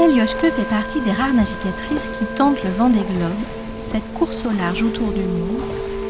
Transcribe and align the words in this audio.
Isabelle 0.00 0.16
Yoshke 0.16 0.50
fait 0.50 0.68
partie 0.70 1.00
des 1.02 1.12
rares 1.12 1.34
navigatrices 1.34 2.08
qui 2.08 2.24
tentent 2.34 2.64
le 2.64 2.70
vent 2.70 2.88
des 2.88 3.00
globes, 3.00 3.44
cette 3.84 4.14
course 4.14 4.46
au 4.46 4.50
large 4.50 4.82
autour 4.82 5.12
du 5.12 5.20
monde, 5.20 5.60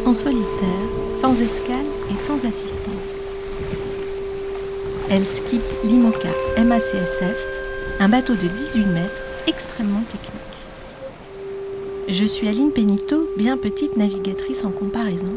en 0.06 0.14
solitaire, 0.14 0.86
sans 1.12 1.34
escale 1.40 1.86
et 2.08 2.16
sans 2.16 2.36
assistance. 2.46 3.26
Elle 5.10 5.26
skippe 5.26 5.64
l'IMOCA 5.82 6.28
MACSF, 6.64 7.44
un 7.98 8.08
bateau 8.08 8.34
de 8.34 8.46
18 8.46 8.86
mètres 8.86 9.22
extrêmement 9.48 10.02
technique. 10.02 10.40
Je 12.08 12.24
suis 12.26 12.46
Aline 12.46 12.70
Pénito, 12.70 13.28
bien 13.36 13.56
petite 13.56 13.96
navigatrice 13.96 14.64
en 14.64 14.70
comparaison. 14.70 15.34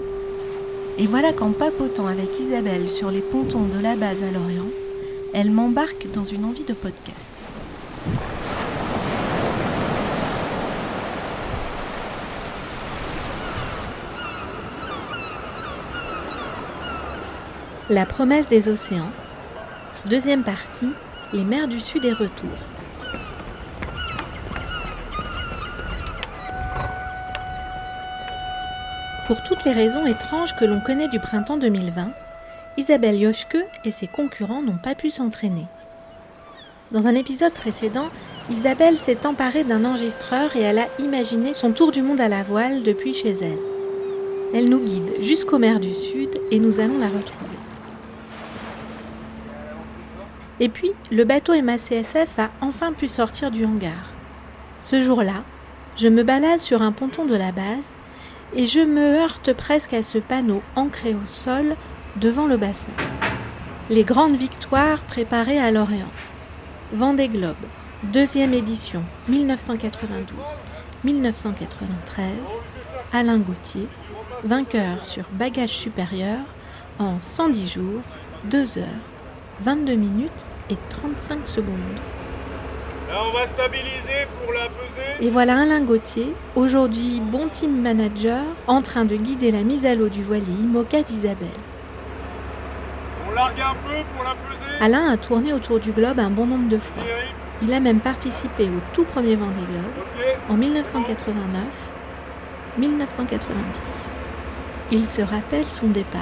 Et 0.99 1.07
voilà 1.07 1.33
qu'en 1.33 1.53
papotant 1.53 2.05
avec 2.05 2.39
Isabelle 2.39 2.87
sur 2.87 3.09
les 3.09 3.21
pontons 3.21 3.65
de 3.65 3.81
la 3.81 3.95
base 3.95 4.21
à 4.21 4.29
Lorient, 4.29 4.69
elle 5.33 5.49
m'embarque 5.49 6.05
dans 6.13 6.23
une 6.23 6.45
envie 6.45 6.65
de 6.65 6.73
podcast. 6.73 7.42
La 17.93 18.07
promesse 18.07 18.49
des 18.49 18.69
océans. 18.69 19.11
Deuxième 20.09 20.41
partie, 20.41 20.91
les 21.31 21.43
mers 21.43 21.67
du 21.67 21.79
Sud 21.79 22.03
et 22.05 22.11
retour. 22.11 22.49
Pour 29.27 29.43
toutes 29.43 29.63
les 29.63 29.73
raisons 29.73 30.07
étranges 30.07 30.55
que 30.55 30.65
l'on 30.65 30.79
connaît 30.79 31.07
du 31.07 31.19
printemps 31.19 31.57
2020, 31.57 32.13
Isabelle 32.77 33.19
Yoshke 33.19 33.63
et 33.85 33.91
ses 33.91 34.07
concurrents 34.07 34.63
n'ont 34.63 34.79
pas 34.81 34.95
pu 34.95 35.11
s'entraîner. 35.11 35.67
Dans 36.89 37.05
un 37.05 37.13
épisode 37.13 37.53
précédent, 37.53 38.07
Isabelle 38.49 38.97
s'est 38.97 39.27
emparée 39.27 39.65
d'un 39.65 39.85
enregistreur 39.85 40.55
et 40.55 40.61
elle 40.61 40.79
a 40.79 40.87
imaginé 40.97 41.53
son 41.53 41.73
tour 41.73 41.91
du 41.91 42.01
monde 42.01 42.21
à 42.21 42.27
la 42.27 42.41
voile 42.41 42.81
depuis 42.81 43.13
chez 43.13 43.33
elle. 43.33 43.59
Elle 44.55 44.69
nous 44.69 44.83
guide 44.83 45.21
jusqu'aux 45.21 45.59
mers 45.59 45.79
du 45.79 45.93
Sud 45.93 46.29
et 46.49 46.57
nous 46.57 46.79
allons 46.79 46.97
la 46.97 47.09
retrouver. 47.09 47.52
Et 50.63 50.69
puis, 50.69 50.93
le 51.11 51.25
bateau 51.25 51.61
MACSF 51.61 52.39
a 52.39 52.49
enfin 52.61 52.93
pu 52.93 53.09
sortir 53.09 53.51
du 53.51 53.65
hangar. 53.65 54.13
Ce 54.79 55.03
jour-là, 55.03 55.43
je 55.97 56.07
me 56.07 56.23
balade 56.23 56.61
sur 56.61 56.81
un 56.81 56.93
ponton 56.93 57.25
de 57.25 57.35
la 57.35 57.51
base 57.51 57.91
et 58.55 58.65
je 58.65 58.79
me 58.79 59.19
heurte 59.19 59.51
presque 59.51 59.93
à 59.93 60.03
ce 60.03 60.19
panneau 60.19 60.61
ancré 60.77 61.15
au 61.15 61.25
sol 61.25 61.75
devant 62.15 62.47
le 62.47 62.55
bassin. 62.55 62.93
Les 63.89 64.05
grandes 64.05 64.37
victoires 64.37 65.01
préparées 65.01 65.59
à 65.59 65.69
Lorient. 65.69 66.13
Vendée 66.93 67.27
Globe, 67.27 67.57
deuxième 68.03 68.53
édition 68.53 69.03
1992-1993. 69.29 70.23
Alain 73.11 73.39
Gauthier, 73.39 73.89
vainqueur 74.45 75.03
sur 75.03 75.25
bagage 75.33 75.71
supérieur 75.71 76.39
en 76.99 77.19
110 77.19 77.67
jours, 77.67 78.01
2 78.45 78.77
heures, 78.77 78.85
22 79.59 79.95
minutes 79.95 80.45
et 80.69 80.77
35 80.89 81.47
secondes 81.47 81.99
on 83.21 83.31
va 83.31 83.45
stabiliser 83.45 84.27
pour 84.41 84.53
la 84.53 84.67
pesée. 84.67 85.25
Et 85.25 85.29
voilà 85.29 85.61
Alain 85.61 85.81
Gauthier, 85.81 86.33
aujourd'hui 86.55 87.21
bon 87.23 87.47
team 87.47 87.81
manager, 87.81 88.43
en 88.67 88.81
train 88.81 89.05
de 89.05 89.15
guider 89.15 89.51
la 89.51 89.61
mise 89.61 89.85
à 89.85 89.95
l'eau 89.95 90.09
du 90.09 90.23
voilier 90.23 90.51
IMOCA 90.51 91.03
d'Isabelle. 91.03 91.47
On 93.29 93.33
largue 93.33 93.61
un 93.61 93.75
peu 93.87 94.03
pour 94.15 94.23
la 94.23 94.31
pesée. 94.31 94.77
Alain 94.81 95.11
a 95.11 95.17
tourné 95.17 95.53
autour 95.53 95.79
du 95.79 95.91
globe 95.91 96.19
un 96.19 96.29
bon 96.29 96.45
nombre 96.45 96.67
de 96.69 96.77
fois. 96.77 97.03
Il 97.61 97.73
a 97.73 97.79
même 97.79 97.99
participé 97.99 98.65
au 98.65 98.81
tout 98.93 99.05
premier 99.05 99.35
Vendée 99.35 99.61
Globe 99.69 100.05
en 100.49 100.55
1989, 100.55 101.63
1990. 102.77 103.57
Il 104.91 105.07
se 105.07 105.21
rappelle 105.21 105.67
son 105.67 105.87
départ. 105.87 106.21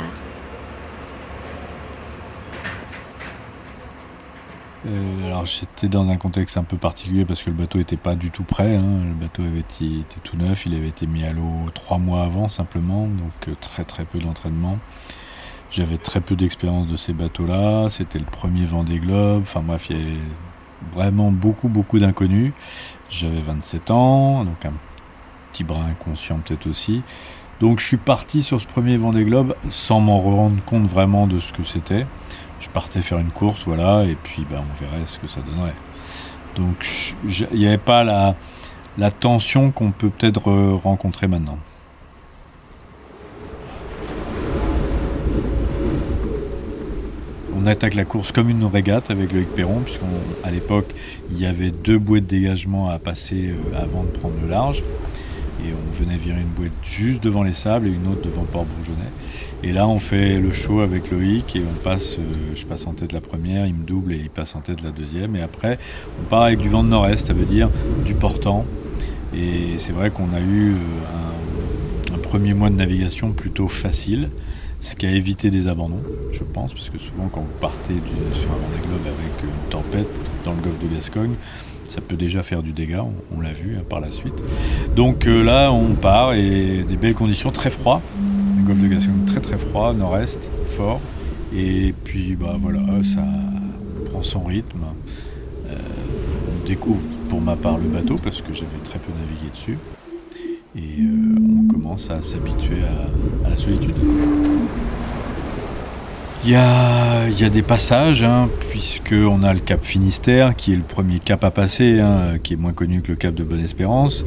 Euh, 4.88 5.28
alors 5.28 5.46
j'étais 5.46 5.88
dans 5.88 6.10
un 6.10 6.18
contexte 6.18 6.58
un 6.58 6.64
peu 6.64 6.76
particulier 6.76 7.24
parce 7.24 7.44
que 7.44 7.52
le 7.52 7.56
bateau 7.56 7.78
n'était 7.78 7.98
pas 7.98 8.16
du 8.16 8.32
tout 8.32 8.44
prêt. 8.44 8.76
Hein. 8.76 9.04
Le 9.08 9.14
bateau 9.14 9.44
avait 9.44 9.60
été, 9.60 10.04
tout 10.24 10.38
neuf, 10.38 10.66
il 10.66 10.76
avait 10.76 10.88
été 10.88 11.06
mis 11.06 11.24
à 11.24 11.34
l'eau 11.34 11.70
trois 11.74 12.00
mois 12.00 12.24
avant 12.24 12.50
simplement, 12.50 13.06
donc 13.06 13.48
euh, 13.48 13.54
très 13.60 13.84
très 13.84 14.06
peu 14.06 14.20
d'entraînement. 14.20 14.80
J'avais 15.70 15.98
très 15.98 16.20
peu 16.20 16.36
d'expérience 16.36 16.88
de 16.88 16.98
ces 16.98 17.14
bateaux-là. 17.14 17.90
C'était 17.90 18.20
le 18.20 18.26
premier 18.26 18.66
Vendée 18.66 19.00
Globe. 19.00 19.44
Enfin 19.44 19.62
bref, 19.62 19.88
il 19.90 19.98
y 19.98 20.02
avait 20.02 20.18
vraiment 20.94 21.32
beaucoup 21.32 21.70
beaucoup 21.70 22.00
d'inconnus. 22.00 22.52
J'avais 23.10 23.42
27 23.42 23.92
ans, 23.92 24.44
donc 24.46 24.66
un 24.66 24.74
petit 25.52 25.64
brin 25.64 25.86
inconscient 25.86 26.40
peut-être 26.40 26.68
aussi. 26.68 27.04
Donc 27.60 27.80
je 27.80 27.86
suis 27.86 27.98
parti 27.98 28.42
sur 28.42 28.60
ce 28.60 28.66
premier 28.66 28.98
Vendée 28.98 29.24
Globe 29.24 29.56
sans 29.70 30.00
m'en 30.00 30.20
rendre 30.20 30.62
compte 30.66 30.86
vraiment 30.86 31.28
de 31.28 31.40
ce 31.40 31.54
que 31.54 31.64
c'était 31.64 32.08
je 32.62 32.70
partais 32.70 33.02
faire 33.02 33.18
une 33.18 33.32
course, 33.32 33.64
voilà, 33.66 34.06
et 34.06 34.16
puis 34.16 34.46
ben, 34.50 34.62
on 34.62 34.84
verrait 34.84 35.06
ce 35.06 35.20
que 35.20 35.28
ça 35.28 35.42
donnerait. 35.42 35.74
Donc 36.56 37.16
il 37.52 37.60
n'y 37.60 37.68
avait 37.68 37.78
pas 37.78 38.04
la, 38.04 38.36
tension 39.10 39.72
qu'on 39.72 39.92
peut 39.92 40.10
peut-être 40.10 40.52
rencontrer 40.84 41.28
maintenant. 41.28 41.58
On 47.56 47.68
attaque 47.68 47.94
la 47.94 48.06
course 48.06 48.32
comme 48.32 48.50
une 48.50 48.64
régate 48.66 49.12
avec 49.12 49.32
Loïc 49.34 49.50
Perron, 49.50 49.82
puisqu'à 49.82 50.50
l'époque, 50.52 50.94
il 51.32 51.40
y 51.40 51.46
avait 51.46 51.70
deux 51.70 52.00
bouées 52.00 52.22
de 52.22 52.26
dégagement 52.26 52.90
à 52.90 52.98
passer 52.98 53.50
euh, 53.50 53.80
avant 53.80 54.04
de 54.04 54.10
prendre 54.10 54.34
le 54.42 54.50
large. 54.50 54.84
Et 55.64 55.74
on 55.74 56.04
venait 56.04 56.18
virer 56.18 56.42
une 56.42 56.48
bouée 56.48 56.72
juste 56.84 57.24
devant 57.24 57.44
les 57.44 57.54
sables 57.54 57.88
et 57.88 57.92
une 57.92 58.08
autre 58.08 58.22
devant 58.24 58.44
Port-Bourgeonnet. 58.44 59.12
Et 59.64 59.72
là, 59.72 59.88
on 59.88 60.00
fait 60.00 60.40
le 60.40 60.52
show 60.52 60.80
avec 60.80 61.12
Loïc 61.12 61.56
et 61.56 61.62
on 61.62 61.84
passe, 61.84 62.18
euh, 62.18 62.56
je 62.56 62.66
passe 62.66 62.88
en 62.88 62.94
tête 62.94 63.14
la 63.14 63.22
première, 63.22 63.68
il 63.68 63.76
me 63.76 63.84
double 63.84 64.14
et 64.14 64.18
il 64.18 64.30
passe 64.30 64.56
en 64.56 64.62
tête 64.62 64.82
la 64.82 64.90
deuxième. 64.90 65.36
Et 65.36 65.42
après, 65.42 65.78
on 66.20 66.24
part 66.24 66.42
avec 66.44 66.60
du 66.60 66.68
vent 66.68 66.84
de 66.84 66.90
nord-est, 66.90 67.28
ça 67.28 67.34
veut 67.34 67.46
dire 67.46 67.70
du 68.04 68.16
portant. 68.16 68.66
Et 69.36 69.78
c'est 69.78 69.94
vrai 69.94 70.10
qu'on 70.10 70.34
a 70.34 70.40
eu 70.40 70.72
euh, 70.72 72.16
un, 72.16 72.18
premier 72.18 72.54
mois 72.54 72.70
de 72.70 72.76
navigation 72.76 73.32
plutôt 73.32 73.68
facile, 73.68 74.30
ce 74.82 74.96
qui 74.96 75.06
a 75.06 75.12
évité 75.12 75.52
des 75.52 75.68
abandons, 75.68 76.02
je 76.32 76.44
pense, 76.44 76.74
parce 76.74 76.90
que 76.90 76.98
souvent 76.98 77.28
quand 77.28 77.42
vous 77.42 77.60
partez 77.60 77.94
sur 78.34 78.50
un 78.52 78.56
Vendée 78.56 78.88
Globe 78.88 79.06
avec 79.06 79.44
une 79.44 79.70
tempête 79.70 80.08
dans 80.46 80.54
le 80.54 80.62
golfe 80.62 80.80
de 80.80 80.96
Gascogne, 80.96 81.34
ça 81.92 82.02
peut 82.02 82.16
déjà 82.16 82.42
faire 82.42 82.64
du 82.64 82.72
dégât, 82.72 83.06
on, 83.36 83.42
l'a 83.42 83.54
vu 83.54 83.76
hein, 83.78 83.84
par 83.88 84.00
la 84.00 84.12
suite. 84.12 84.44
Donc 84.96 85.28
euh, 85.28 85.44
là, 85.44 85.72
on 85.72 85.94
part 85.94 86.34
et 86.34 86.84
des 86.88 86.96
belles 86.96 87.16
conditions, 87.16 87.52
très 87.52 87.70
froid 87.70 88.02
golfe 88.62 88.80
de 88.80 88.88
Gascogne 88.88 89.26
très 89.26 89.40
très 89.40 89.58
froid, 89.58 89.94
nord-est, 89.94 90.50
fort. 90.68 91.02
Et 91.54 91.94
puis 92.04 92.36
bah 92.36 92.56
voilà, 92.60 92.80
ça 93.04 93.24
prend 94.10 94.24
son 94.24 94.44
rythme. 94.44 94.86
Euh, 95.70 95.76
on 95.76 96.68
découvre 96.68 97.04
pour 97.30 97.42
ma 97.42 97.56
part 97.56 97.78
le 97.78 97.88
bateau 97.88 98.18
parce 98.22 98.42
que 98.42 98.54
j'avais 98.54 98.80
très 98.84 99.00
peu 99.00 99.12
navigué 99.12 99.52
dessus. 99.52 99.78
Et 100.76 101.02
euh, 101.02 101.60
on 101.60 101.68
commence 101.68 102.10
à 102.10 102.22
s'habituer 102.22 102.82
à, 103.46 103.50
la 103.50 103.58
solitude. 103.58 103.96
Il 106.44 106.50
y 106.50 106.56
a, 106.56 107.30
y 107.30 107.44
a, 107.44 107.50
des 107.50 107.62
passages, 107.62 108.24
hein, 108.24 108.50
puisqu'on 108.70 109.44
a 109.44 109.54
le 109.54 109.60
cap 109.60 109.86
Finistère, 109.86 110.56
qui 110.56 110.74
est 110.74 110.76
le 110.76 110.82
premier 110.82 111.20
cap 111.20 111.44
à 111.44 111.52
passer, 111.52 112.00
hein, 112.00 112.40
qui 112.42 112.54
est 112.54 112.58
moins 112.58 112.74
connu 112.74 113.02
que 113.02 113.10
le 113.10 113.16
cap 113.16 113.36
de 113.36 113.44
Bonne-Espérance. 113.44 114.26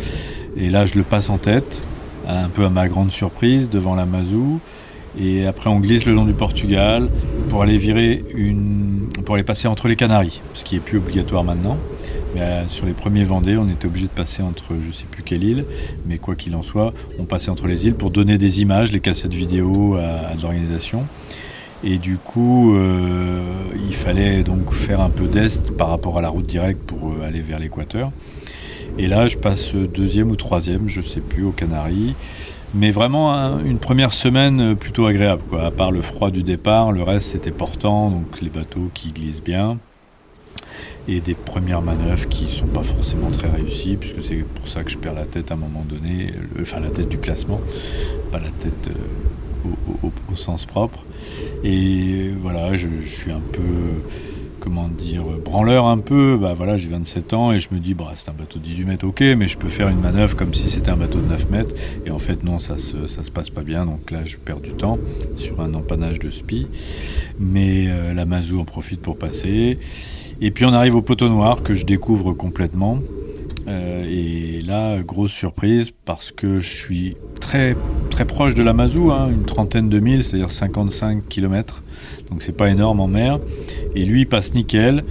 Et 0.56 0.70
là, 0.70 0.86
je 0.86 0.94
le 0.94 1.02
passe 1.02 1.28
en 1.28 1.38
tête 1.38 1.82
un 2.28 2.48
peu 2.48 2.64
à 2.64 2.70
ma 2.70 2.88
grande 2.88 3.10
surprise, 3.10 3.68
devant 3.68 3.94
la 3.94 4.06
Mazou. 4.06 4.60
Et 5.18 5.46
après, 5.46 5.70
on 5.70 5.78
glisse 5.78 6.06
le 6.06 6.14
long 6.14 6.24
du 6.24 6.32
Portugal 6.32 7.08
pour 7.48 7.62
aller 7.62 7.76
virer 7.76 8.24
une, 8.34 9.08
pour 9.24 9.36
aller 9.36 9.44
passer 9.44 9.68
entre 9.68 9.86
les 9.86 9.96
Canaries, 9.96 10.40
ce 10.54 10.64
qui 10.64 10.76
est 10.76 10.80
plus 10.80 10.98
obligatoire 10.98 11.44
maintenant. 11.44 11.78
Mais 12.34 12.40
euh, 12.40 12.68
sur 12.68 12.86
les 12.86 12.94
premiers 12.94 13.22
Vendées, 13.22 13.56
on 13.56 13.68
était 13.68 13.86
obligé 13.86 14.06
de 14.06 14.12
passer 14.12 14.42
entre 14.42 14.74
je 14.80 14.90
sais 14.90 15.06
plus 15.08 15.22
quelle 15.22 15.44
île, 15.44 15.64
mais 16.06 16.18
quoi 16.18 16.34
qu'il 16.34 16.56
en 16.56 16.62
soit, 16.62 16.92
on 17.20 17.24
passait 17.24 17.50
entre 17.50 17.68
les 17.68 17.86
îles 17.86 17.94
pour 17.94 18.10
donner 18.10 18.38
des 18.38 18.60
images, 18.60 18.90
les 18.90 19.00
cassettes 19.00 19.34
vidéo 19.34 19.96
à, 19.96 20.34
l'organisation. 20.40 21.04
Et 21.86 21.98
du 21.98 22.16
coup, 22.16 22.74
euh, 22.74 23.42
il 23.86 23.94
fallait 23.94 24.42
donc 24.42 24.72
faire 24.72 25.02
un 25.02 25.10
peu 25.10 25.26
d'est 25.26 25.70
par 25.76 25.88
rapport 25.88 26.16
à 26.16 26.22
la 26.22 26.30
route 26.30 26.46
directe 26.46 26.80
pour 26.86 27.10
euh, 27.10 27.26
aller 27.26 27.40
vers 27.40 27.58
l'équateur. 27.58 28.10
Et 28.96 29.06
là, 29.06 29.26
je 29.26 29.36
passe 29.36 29.74
deuxième 29.74 30.30
ou 30.30 30.36
troisième, 30.36 30.88
je 30.88 31.02
sais 31.02 31.20
plus, 31.20 31.44
aux 31.44 31.50
Canaries. 31.50 32.14
Mais 32.72 32.90
vraiment 32.90 33.58
une 33.60 33.78
première 33.78 34.14
semaine 34.14 34.74
plutôt 34.74 35.06
agréable. 35.06 35.42
À 35.60 35.70
part 35.70 35.92
le 35.92 36.00
froid 36.00 36.30
du 36.30 36.42
départ, 36.42 36.90
le 36.90 37.02
reste 37.02 37.28
c'était 37.28 37.52
portant, 37.52 38.10
donc 38.10 38.40
les 38.40 38.48
bateaux 38.48 38.90
qui 38.94 39.12
glissent 39.12 39.42
bien. 39.42 39.78
Et 41.06 41.20
des 41.20 41.34
premières 41.34 41.82
manœuvres 41.82 42.28
qui 42.28 42.48
sont 42.48 42.66
pas 42.66 42.82
forcément 42.82 43.30
très 43.30 43.48
réussies, 43.48 43.96
puisque 43.96 44.24
c'est 44.24 44.36
pour 44.36 44.66
ça 44.66 44.82
que 44.82 44.90
je 44.90 44.96
perds 44.96 45.14
la 45.14 45.26
tête 45.26 45.50
à 45.50 45.54
un 45.54 45.58
moment 45.58 45.84
donné, 45.86 46.32
enfin 46.60 46.80
la 46.80 46.90
tête 46.90 47.10
du 47.10 47.18
classement, 47.18 47.60
pas 48.32 48.40
la 48.40 48.48
tête 48.48 48.88
euh, 48.88 48.94
au, 50.02 50.36
sens 50.36 50.66
propre. 50.66 51.04
Et 51.62 52.30
voilà, 52.40 52.74
je, 52.74 52.88
suis 53.02 53.30
un 53.30 53.40
peu 53.40 53.62
comment 54.60 54.88
dire, 54.88 55.24
branleur 55.44 55.86
un 55.86 55.98
peu. 55.98 56.38
Bah 56.40 56.54
voilà, 56.54 56.76
j'ai 56.76 56.88
27 56.88 57.34
ans 57.34 57.52
et 57.52 57.58
je 57.58 57.68
me 57.72 57.78
dis, 57.78 57.94
bah, 57.94 58.12
c'est 58.14 58.30
un 58.30 58.34
bateau 58.34 58.58
de 58.58 58.64
18 58.64 58.84
mètres, 58.84 59.06
ok, 59.06 59.20
mais 59.20 59.46
je 59.46 59.58
peux 59.58 59.68
faire 59.68 59.88
une 59.88 60.00
manœuvre 60.00 60.36
comme 60.36 60.54
si 60.54 60.70
c'était 60.70 60.90
un 60.90 60.96
bateau 60.96 61.20
de 61.20 61.26
9 61.26 61.50
mètres. 61.50 61.74
Et 62.06 62.10
en 62.10 62.18
fait, 62.18 62.42
non, 62.42 62.58
ça 62.58 62.76
se, 62.76 63.06
ça 63.06 63.22
se 63.22 63.30
passe 63.30 63.50
pas 63.50 63.62
bien. 63.62 63.86
Donc 63.86 64.10
là, 64.10 64.24
je 64.24 64.36
perds 64.36 64.60
du 64.60 64.70
temps 64.70 64.98
sur 65.36 65.60
un 65.60 65.74
empannage 65.74 66.18
de 66.18 66.30
spi. 66.30 66.66
Mais 67.38 67.88
la 68.14 68.24
Mazou 68.24 68.60
en 68.60 68.64
profite 68.64 69.00
pour 69.00 69.18
passer. 69.18 69.78
Et 70.40 70.50
puis 70.50 70.64
on 70.64 70.72
arrive 70.72 70.96
au 70.96 71.02
poteau 71.02 71.28
noir 71.28 71.62
que 71.62 71.74
je 71.74 71.84
découvre 71.84 72.32
complètement. 72.32 72.98
Euh, 73.66 74.04
et 74.06 74.62
là, 74.62 75.00
grosse 75.00 75.32
surprise 75.32 75.90
parce 76.04 76.32
que 76.32 76.58
je 76.58 76.68
suis 76.68 77.16
très 77.40 77.76
très 78.14 78.26
proche 78.26 78.54
de 78.54 78.62
la 78.62 78.72
Mazou, 78.72 79.10
hein, 79.10 79.28
une 79.28 79.42
trentaine 79.42 79.88
de 79.88 79.98
milles, 79.98 80.22
c'est-à-dire 80.22 80.48
55 80.48 81.26
km. 81.28 81.82
Donc 82.30 82.42
c'est 82.42 82.56
pas 82.56 82.70
énorme 82.70 83.00
en 83.00 83.08
mer. 83.08 83.40
Et 83.96 84.04
lui 84.04 84.20
il 84.20 84.26
passe 84.26 84.54
nickel. 84.54 85.02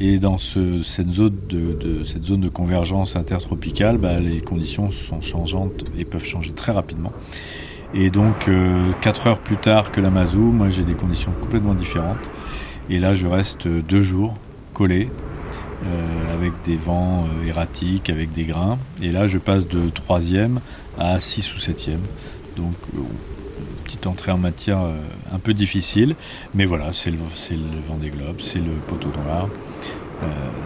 Et 0.00 0.18
dans 0.18 0.38
cette, 0.38 1.08
zone 1.08 1.30
de, 1.48 2.48
convergence 2.48 3.14
intertropicale, 3.14 3.98
bah, 3.98 4.18
les 4.18 4.40
conditions 4.40 4.90
sont 4.90 5.20
changeantes 5.20 5.84
et 5.96 6.04
peuvent 6.04 6.24
changer 6.24 6.50
très 6.50 6.72
rapidement. 6.72 7.12
Et 7.94 8.10
donc, 8.10 8.48
euh, 8.48 8.90
4 9.02 9.28
heures 9.28 9.38
plus 9.38 9.56
tard 9.56 9.92
que 9.92 10.00
la 10.00 10.10
Mazou, 10.10 10.40
moi 10.40 10.68
j'ai 10.68 10.82
des 10.82 10.94
conditions 10.94 11.30
complètement 11.40 11.74
différentes. 11.74 12.28
Et 12.90 12.98
là, 12.98 13.14
je 13.14 13.28
reste 13.28 13.68
deux 13.68 14.02
jours 14.02 14.34
collé 14.74 15.10
euh, 15.86 16.34
avec 16.34 16.52
des 16.64 16.76
vents 16.76 17.24
euh, 17.24 17.46
erratiques, 17.46 18.10
avec 18.10 18.32
des 18.32 18.44
grains. 18.44 18.78
Et 19.00 19.12
là, 19.12 19.28
je 19.28 19.38
passe 19.38 19.68
de 19.68 19.90
troisième 19.90 20.58
à 20.98 21.20
6 21.20 21.54
ou 21.54 21.58
septième. 21.60 22.00
Donc, 22.58 22.74
euh, 22.94 23.00
petite 23.84 24.06
entrée 24.06 24.32
en 24.32 24.38
matière 24.38 24.80
un 25.32 25.38
peu 25.38 25.54
difficile. 25.54 26.14
Mais 26.54 26.66
voilà, 26.66 26.92
c'est 26.92 27.10
le, 27.10 27.16
vent 27.16 27.96
des 27.96 28.10
globes, 28.10 28.40
c'est 28.40 28.58
le 28.58 28.72
poteau 28.86 29.08
noir. 29.24 29.48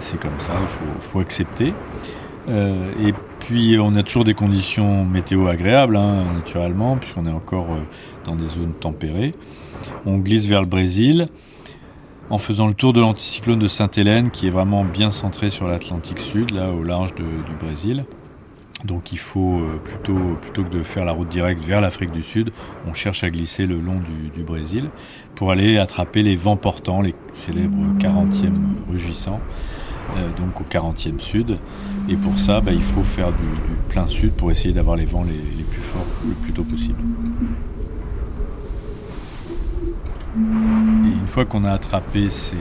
c'est 0.01 0.19
comme 0.19 0.41
ça, 0.41 0.55
il 0.61 1.01
faut, 1.01 1.21
accepter. 1.21 1.73
et 2.49 3.15
puis, 3.39 3.79
on 3.79 3.95
a 3.95 4.03
toujours 4.03 4.25
des 4.25 4.35
conditions 4.35 5.05
météo 5.05 5.47
agréables, 5.47 5.97
hein, 5.97 6.25
naturellement, 6.35 6.97
puisqu'on 6.97 7.27
est 7.27 7.33
encore 7.33 7.69
dans 8.25 8.35
des 8.35 8.47
zones 8.47 8.75
tempérées. 8.75 9.35
On 10.05 10.19
glisse 10.19 10.47
vers 10.47 10.63
le 10.63 10.67
Brésil 10.67 11.29
en 12.33 12.39
faisant 12.39 12.67
le 12.67 12.75
tour 12.75 12.93
de 12.95 13.01
l'anticyclone 13.01 13.59
de 13.59 13.69
Sainte-Hélène 13.69 14.31
qui 14.31 14.47
est 14.47 14.51
vraiment 14.51 14.85
bien 14.85 15.11
centré 15.11 15.51
sur 15.51 15.69
l'Atlantique 15.69 16.19
Sud, 16.19 16.53
là 16.53 16.71
au 16.71 16.83
large 16.83 17.15
du 17.15 17.25
Brésil. 17.61 18.05
Donc 18.85 19.13
il 19.13 19.19
faut 19.19 19.61
euh, 19.61 19.79
plutôt, 19.83 20.37
plutôt 20.41 20.65
que 20.65 20.71
de 20.71 20.83
faire 20.83 21.05
la 21.05 21.13
route 21.13 21.29
directe 21.29 21.63
vers 21.63 21.81
l'Afrique 21.81 22.11
du 22.11 22.23
Sud, 22.23 22.51
on 22.89 22.95
cherche 22.95 23.23
à 23.23 23.31
glisser 23.31 23.67
le 23.67 23.81
long 23.81 24.01
du, 24.35 24.43
Brésil 24.43 24.91
pour 25.37 25.53
aller 25.53 25.79
attraper 25.79 26.23
les 26.23 26.35
vents 26.35 26.57
portants, 26.57 27.01
les 27.01 27.15
célèbres 27.33 27.79
40e 28.01 28.53
rugissants, 28.91 29.41
euh, 30.17 30.29
donc 30.37 30.61
au 30.61 30.65
40e 30.65 31.21
sud. 31.21 31.59
Et 32.09 32.17
pour 32.17 32.39
ça, 32.41 32.61
bah, 32.61 32.73
il 32.73 32.83
faut 32.83 33.05
faire 33.05 33.29
du, 33.29 33.49
plein 33.89 34.09
sud 34.09 34.33
pour 34.33 34.51
essayer 34.51 34.75
d'avoir 34.75 34.97
les 34.97 35.05
vents 35.05 35.23
les, 35.23 35.33
les 35.33 35.65
plus 35.65 35.81
forts 35.81 36.07
le 36.27 36.35
plus 36.35 36.53
tôt 36.53 36.65
possible. 36.65 36.99
Et 40.37 41.13
une 41.13 41.29
fois 41.29 41.45
qu'on 41.45 41.65
a 41.65 41.71
attrapé 41.71 42.29
ces, 42.31 42.57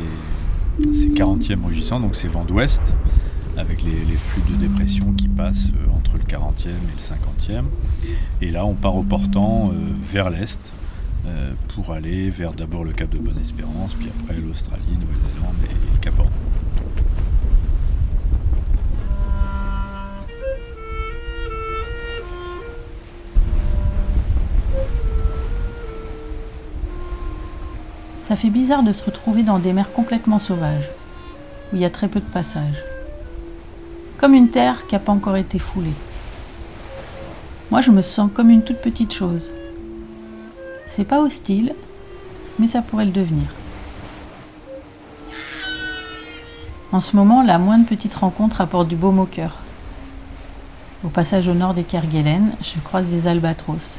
ces 0.93 1.07
40e 1.09 1.65
rugissants, 1.65 1.99
donc 1.99 2.15
ces 2.15 2.27
vents 2.27 2.45
d'ouest, 2.45 2.93
avec 3.57 3.83
les, 3.83 4.15
flux 4.15 4.41
de 4.51 4.55
dépression 4.55 5.13
qui 5.13 5.27
passent 5.27 5.69
euh, 5.75 5.91
entre 5.95 6.17
le 6.17 6.23
40e 6.23 6.67
et 6.67 6.71
le 6.95 7.57
50e, 7.57 7.65
et 8.41 8.51
là 8.51 8.65
on 8.65 8.73
part 8.73 8.95
au 8.95 9.03
portant 9.03 9.69
euh, 9.69 9.73
vers 10.03 10.29
l'est 10.29 10.59
euh, 11.27 11.51
pour 11.75 11.93
aller 11.93 12.29
vers 12.29 12.53
d'abord 12.53 12.83
le 12.83 12.91
cap 12.91 13.09
de 13.09 13.17
Bonne-Espérance, 13.17 13.93
puis 13.93 14.09
après 14.09 14.39
l'Australie, 14.39 14.83
Nouvelle-Zélande 14.99 15.55
et 15.69 15.93
le 15.93 15.99
Cap 15.99 16.19
Horn. 16.19 16.29
Ça 28.23 28.35
fait 28.37 28.49
bizarre 28.49 28.81
de 28.81 28.93
se 28.93 29.03
retrouver 29.03 29.43
dans 29.43 29.59
des 29.59 29.73
mers 29.73 29.91
complètement 29.91 30.39
sauvages, 30.39 30.89
où 31.71 31.75
il 31.75 31.81
y 31.81 31.85
a 31.85 31.89
très 31.89 32.07
peu 32.07 32.21
de 32.21 32.25
passages. 32.25 32.81
Comme 34.21 34.35
une 34.35 34.49
terre 34.49 34.85
qui 34.85 34.93
n'a 34.93 34.99
pas 34.99 35.11
encore 35.11 35.35
été 35.35 35.57
foulée. 35.57 35.95
Moi, 37.71 37.81
je 37.81 37.89
me 37.89 38.03
sens 38.03 38.29
comme 38.31 38.51
une 38.51 38.61
toute 38.61 38.79
petite 38.79 39.11
chose. 39.11 39.49
C'est 40.85 41.05
pas 41.05 41.21
hostile, 41.21 41.73
mais 42.59 42.67
ça 42.67 42.83
pourrait 42.83 43.05
le 43.05 43.11
devenir. 43.11 43.47
En 46.91 46.99
ce 46.99 47.15
moment, 47.15 47.41
la 47.41 47.57
moindre 47.57 47.87
petite 47.87 48.13
rencontre 48.13 48.61
apporte 48.61 48.87
du 48.87 48.95
baume 48.95 49.17
au 49.17 49.25
cœur. 49.25 49.57
Au 51.03 51.07
passage 51.09 51.47
au 51.47 51.55
nord 51.55 51.73
des 51.73 51.83
Kerguelen, 51.83 52.51
je 52.61 52.79
croise 52.83 53.09
des 53.09 53.25
albatros. 53.25 53.97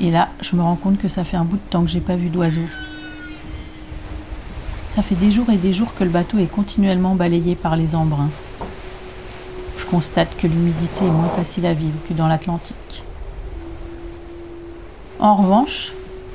Et 0.00 0.10
là, 0.10 0.30
je 0.40 0.56
me 0.56 0.62
rends 0.62 0.74
compte 0.74 0.98
que 0.98 1.06
ça 1.06 1.22
fait 1.22 1.36
un 1.36 1.44
bout 1.44 1.58
de 1.58 1.70
temps 1.70 1.84
que 1.84 1.90
j'ai 1.90 2.00
pas 2.00 2.16
vu 2.16 2.28
d'oiseaux. 2.28 2.58
Ça 4.88 5.02
fait 5.02 5.14
des 5.14 5.30
jours 5.30 5.50
et 5.50 5.58
des 5.58 5.72
jours 5.72 5.94
que 5.94 6.02
le 6.02 6.10
bateau 6.10 6.38
est 6.38 6.50
continuellement 6.50 7.14
balayé 7.14 7.54
par 7.54 7.76
les 7.76 7.94
embruns. 7.94 8.30
Constate 9.90 10.36
que 10.36 10.46
l'humidité 10.46 11.06
est 11.06 11.10
moins 11.10 11.28
facile 11.30 11.66
à 11.66 11.72
vivre 11.72 11.96
que 12.08 12.14
dans 12.14 12.28
l'Atlantique. 12.28 13.02
En 15.18 15.34
revanche, 15.34 15.92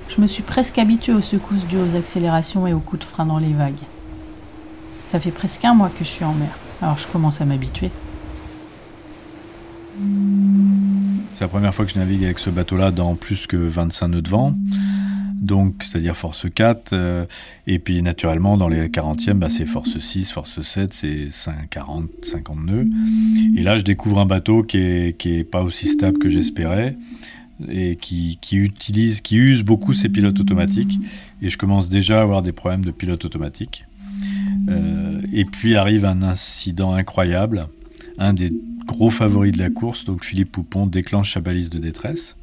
je 0.09 0.19
me 0.21 0.27
suis 0.27 0.43
presque 0.43 0.77
habituée 0.77 1.13
aux 1.13 1.21
secousses 1.21 1.65
dues 1.65 1.77
aux 1.77 1.95
accélérations 1.95 2.67
et 2.67 2.73
aux 2.73 2.79
coups 2.79 3.01
de 3.01 3.05
frein 3.05 3.25
dans 3.25 3.37
les 3.37 3.53
vagues. 3.53 3.73
Ça 5.07 5.19
fait 5.19 5.31
presque 5.31 5.63
un 5.65 5.73
mois 5.73 5.89
que 5.89 6.03
je 6.03 6.09
suis 6.09 6.25
en 6.25 6.33
mer, 6.33 6.49
alors 6.81 6.97
je 6.97 7.07
commence 7.07 7.41
à 7.41 7.45
m'habituer. 7.45 7.91
C'est 11.35 11.41
la 11.41 11.47
première 11.47 11.73
fois 11.73 11.85
que 11.85 11.91
je 11.91 11.99
navigue 11.99 12.23
avec 12.23 12.39
ce 12.39 12.49
bateau-là 12.49 12.91
dans 12.91 13.15
plus 13.15 13.47
que 13.47 13.57
25 13.57 14.07
nœuds 14.07 14.21
de 14.21 14.29
vent 14.29 14.53
donc 15.43 15.83
c'est-à-dire 15.83 16.15
force 16.15 16.47
4, 16.53 16.93
euh, 16.93 17.25
et 17.67 17.79
puis 17.79 18.01
naturellement 18.01 18.57
dans 18.57 18.69
les 18.69 18.87
40e, 18.87 19.33
bah, 19.33 19.49
c'est 19.49 19.65
force 19.65 19.99
6, 19.99 20.31
force 20.31 20.61
7, 20.61 20.93
c'est 20.93 21.29
40, 21.69 22.09
50 22.21 22.65
nœuds. 22.65 22.87
Et 23.55 23.61
là 23.61 23.77
je 23.77 23.83
découvre 23.83 24.19
un 24.19 24.25
bateau 24.25 24.63
qui 24.63 24.77
est, 24.77 25.17
qui 25.17 25.35
est 25.35 25.43
pas 25.43 25.61
aussi 25.63 25.87
stable 25.87 26.17
que 26.17 26.29
j'espérais, 26.29 26.95
et 27.69 27.95
qui, 27.95 28.39
qui, 28.41 28.57
utilise, 28.57 29.21
qui 29.21 29.37
use 29.37 29.63
beaucoup 29.63 29.93
ses 29.93 30.09
pilotes 30.09 30.39
automatiques, 30.39 30.97
et 31.41 31.49
je 31.49 31.57
commence 31.57 31.89
déjà 31.89 32.19
à 32.19 32.23
avoir 32.23 32.41
des 32.41 32.51
problèmes 32.51 32.85
de 32.85 32.91
pilote 32.91 33.23
automatique. 33.25 33.85
Euh, 34.69 35.21
et 35.33 35.45
puis 35.45 35.75
arrive 35.75 36.05
un 36.05 36.21
incident 36.21 36.93
incroyable, 36.93 37.67
un 38.17 38.33
des 38.33 38.51
gros 38.87 39.09
favoris 39.09 39.53
de 39.53 39.59
la 39.59 39.69
course, 39.69 40.05
donc 40.05 40.23
Philippe 40.25 40.51
Poupon 40.51 40.87
déclenche 40.87 41.33
sa 41.33 41.41
balise 41.41 41.69
de 41.69 41.79
détresse. 41.79 42.37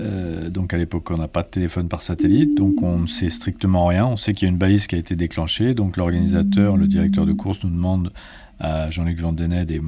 Euh, 0.00 0.50
donc 0.50 0.74
à 0.74 0.76
l'époque, 0.76 1.10
on 1.10 1.16
n'a 1.16 1.28
pas 1.28 1.42
de 1.42 1.48
téléphone 1.48 1.88
par 1.88 2.02
satellite, 2.02 2.56
donc 2.56 2.82
on 2.82 3.00
ne 3.00 3.06
sait 3.06 3.30
strictement 3.30 3.86
rien. 3.86 4.06
On 4.06 4.16
sait 4.16 4.32
qu'il 4.32 4.46
y 4.46 4.50
a 4.50 4.52
une 4.52 4.58
balise 4.58 4.86
qui 4.86 4.94
a 4.94 4.98
été 4.98 5.16
déclenchée, 5.16 5.74
donc 5.74 5.96
l'organisateur, 5.96 6.76
le 6.76 6.86
directeur 6.86 7.24
de 7.24 7.32
course 7.32 7.64
nous 7.64 7.70
demande 7.70 8.12
à 8.58 8.90
Jean-Luc 8.90 9.20
Vandened 9.20 9.70
et, 9.70 9.80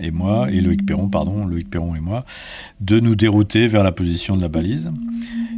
et, 0.00 0.10
moi, 0.10 0.50
et 0.50 0.60
Loïc 0.60 0.84
Perron, 0.84 1.08
pardon, 1.08 1.46
Loïc 1.46 1.70
Perron 1.70 1.94
et 1.94 2.00
moi, 2.00 2.24
de 2.80 2.98
nous 2.98 3.14
dérouter 3.14 3.66
vers 3.66 3.84
la 3.84 3.92
position 3.92 4.36
de 4.36 4.42
la 4.42 4.48
balise. 4.48 4.90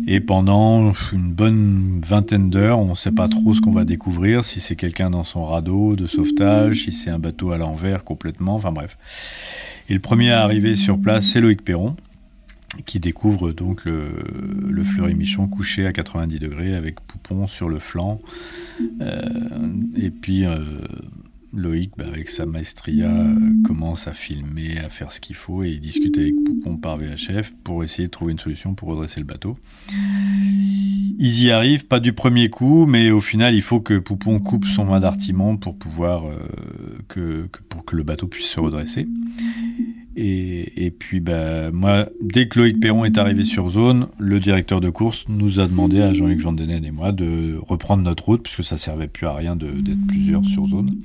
Et 0.06 0.20
pendant 0.20 0.92
une 1.12 1.32
bonne 1.32 2.00
vingtaine 2.06 2.48
d'heures, 2.50 2.78
on 2.78 2.90
ne 2.90 2.94
sait 2.94 3.12
pas 3.12 3.28
trop 3.28 3.52
ce 3.52 3.60
qu'on 3.60 3.72
va 3.72 3.84
découvrir, 3.84 4.44
si 4.44 4.60
c'est 4.60 4.76
quelqu'un 4.76 5.10
dans 5.10 5.24
son 5.24 5.44
radeau 5.44 5.96
de 5.96 6.06
sauvetage, 6.06 6.84
si 6.84 6.92
c'est 6.92 7.10
un 7.10 7.18
bateau 7.18 7.52
à 7.52 7.58
l'envers 7.58 8.04
complètement, 8.04 8.54
enfin 8.54 8.72
bref. 8.72 8.96
Et 9.90 9.94
le 9.94 10.00
premier 10.00 10.30
à 10.32 10.42
arriver 10.42 10.76
sur 10.76 10.98
place, 10.98 11.26
c'est 11.26 11.40
Loïc 11.40 11.62
Perron, 11.62 11.94
qui 12.84 13.00
découvre 13.00 13.52
donc 13.52 13.84
le, 13.84 14.12
le 14.68 14.84
Fleury-Michon 14.84 15.48
couché 15.48 15.86
à 15.86 15.92
90 15.92 16.38
degrés 16.38 16.74
avec 16.74 17.00
Poupon 17.00 17.46
sur 17.46 17.68
le 17.68 17.78
flanc. 17.78 18.20
Euh, 19.00 19.20
et 19.96 20.10
puis 20.10 20.46
euh, 20.46 20.58
Loïc, 21.52 21.92
bah, 21.96 22.06
avec 22.06 22.28
sa 22.28 22.46
maestria, 22.46 23.10
commence 23.64 24.06
à 24.06 24.12
filmer, 24.12 24.78
à 24.78 24.88
faire 24.90 25.12
ce 25.12 25.20
qu'il 25.20 25.36
faut 25.36 25.62
et 25.62 25.70
il 25.70 25.80
discute 25.80 26.18
avec 26.18 26.34
Poupon 26.44 26.76
par 26.76 26.98
VHF 26.98 27.54
pour 27.64 27.84
essayer 27.84 28.06
de 28.06 28.12
trouver 28.12 28.32
une 28.32 28.38
solution 28.38 28.74
pour 28.74 28.88
redresser 28.88 29.20
le 29.20 29.26
bateau. 29.26 29.56
Ils 31.20 31.42
y 31.42 31.50
arrivent, 31.50 31.86
pas 31.86 31.98
du 31.98 32.12
premier 32.12 32.48
coup, 32.48 32.86
mais 32.86 33.10
au 33.10 33.20
final, 33.20 33.54
il 33.54 33.62
faut 33.62 33.80
que 33.80 33.98
Poupon 33.98 34.38
coupe 34.38 34.66
son 34.66 34.84
mât 34.84 35.00
d'artiment 35.00 35.56
pour 35.56 35.76
euh, 36.00 36.38
que, 37.08 37.48
pour 37.68 37.84
que 37.84 37.96
le 37.96 38.04
bateau 38.04 38.28
puisse 38.28 38.46
se 38.46 38.60
redresser. 38.60 39.08
Et, 40.20 40.92
puis, 40.98 41.20
bah, 41.20 41.70
moi, 41.70 42.08
dès 42.20 42.48
que 42.48 42.58
Loïc 42.58 42.80
Perron 42.80 43.04
est 43.04 43.18
arrivé 43.18 43.44
sur 43.44 43.68
zone, 43.68 44.08
le 44.18 44.40
directeur 44.40 44.80
de 44.80 44.90
course 44.90 45.26
nous 45.28 45.60
a 45.60 45.68
demandé 45.68 46.00
à 46.00 46.12
Jean-Luc 46.12 46.40
Vandenen 46.40 46.84
et 46.84 46.90
moi 46.90 47.12
de 47.12 47.56
reprendre 47.68 48.02
notre 48.02 48.24
route, 48.24 48.42
puisque 48.42 48.64
ça 48.64 48.76
servait 48.76 49.06
plus 49.06 49.28
à 49.28 49.34
rien 49.34 49.54
d'être 49.54 50.06
plusieurs 50.08 50.44
sur 50.44 50.66
zone. 50.66 50.96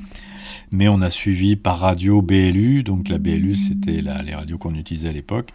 Mais 0.71 0.87
on 0.87 0.99
a 1.01 1.11
suivi 1.11 1.55
par 1.55 1.77
radio 1.77 2.23
BLU, 2.23 2.81
donc 2.81 3.07
la 3.07 3.19
BLU, 3.19 3.53
c'était 3.53 4.01
les 4.01 4.33
radios 4.33 4.57
qu'on 4.57 4.73
utilisait 4.73 5.09
à 5.09 5.13
l'époque, 5.13 5.49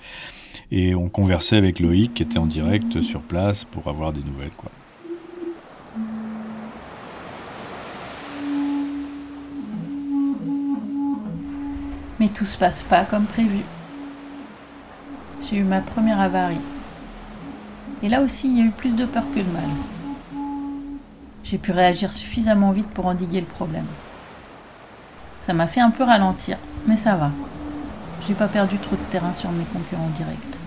et 0.71 0.95
on 0.95 1.09
conversait 1.09 1.57
avec 1.57 1.81
Loïc, 1.81 2.15
qui 2.15 2.23
était 2.23 2.39
en 2.39 2.47
direct 2.47 3.01
sur 3.01 3.23
place 3.23 3.65
pour 3.65 3.89
avoir 3.89 4.13
des 4.13 4.23
nouvelles, 4.23 4.53
quoi. 4.57 4.71
Mais 12.21 12.29
tout 12.29 12.47
se 12.47 12.59
passe 12.59 12.83
pas 12.83 13.05
comme 13.05 13.27
prévu. 13.27 13.61
J'ai 15.43 15.57
eu 15.57 15.65
ma 15.65 15.81
première 15.81 16.21
avarie. 16.21 16.61
Et 18.03 18.09
là 18.09 18.23
aussi, 18.23 18.49
il 18.49 18.59
y 18.59 18.61
a 18.61 18.65
eu 18.65 18.71
plus 18.71 18.95
de 18.95 19.05
peur 19.05 19.25
que 19.35 19.41
de 19.41 19.51
mal. 19.51 19.71
J'ai 21.45 21.59
pu 21.59 21.73
réagir 21.73 22.13
suffisamment 22.13 22.73
vite 22.73 22.89
pour 22.89 23.07
endiguer 23.07 23.41
le 23.41 23.47
problème. 23.47 23.87
Ça 25.41 25.55
m'a 25.55 25.67
fait 25.67 25.81
un 25.81 25.91
peu 25.91 26.05
ralentir, 26.05 26.59
mais 26.87 26.97
ça 26.97 27.15
va. 27.17 27.31
J'ai 28.27 28.35
pas 28.35 28.49
perdu 28.49 28.77
trop 28.79 28.97
de 28.97 29.11
terrain 29.11 29.33
sur 29.33 29.51
mes 29.51 29.65
concurrents 29.65 30.11
directs. 30.15 30.59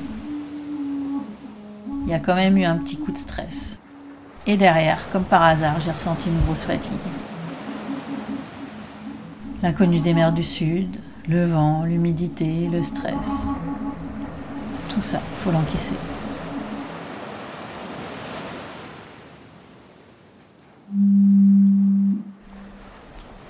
Il 2.05 2.09
y 2.09 2.13
a 2.13 2.19
quand 2.19 2.35
même 2.35 2.57
eu 2.57 2.63
un 2.63 2.77
petit 2.77 2.97
coup 2.97 3.11
de 3.11 3.17
stress. 3.17 3.77
Et 4.47 4.57
derrière, 4.57 4.99
comme 5.11 5.23
par 5.23 5.43
hasard, 5.43 5.79
j'ai 5.81 5.91
ressenti 5.91 6.29
une 6.29 6.41
grosse 6.41 6.63
fatigue. 6.63 6.93
L'inconnu 9.61 9.99
des 9.99 10.15
mers 10.15 10.31
du 10.31 10.43
Sud, 10.43 10.97
le 11.27 11.45
vent, 11.45 11.85
l'humidité, 11.85 12.67
le 12.71 12.81
stress. 12.83 13.47
Tout 14.89 15.01
ça, 15.01 15.21
faut 15.37 15.51
l'encaisser. 15.51 15.95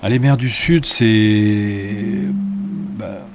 Les 0.08 0.18
mers 0.18 0.36
du 0.36 0.50
Sud, 0.50 0.84
c'est. 0.84 1.94
Bah, 2.98 3.26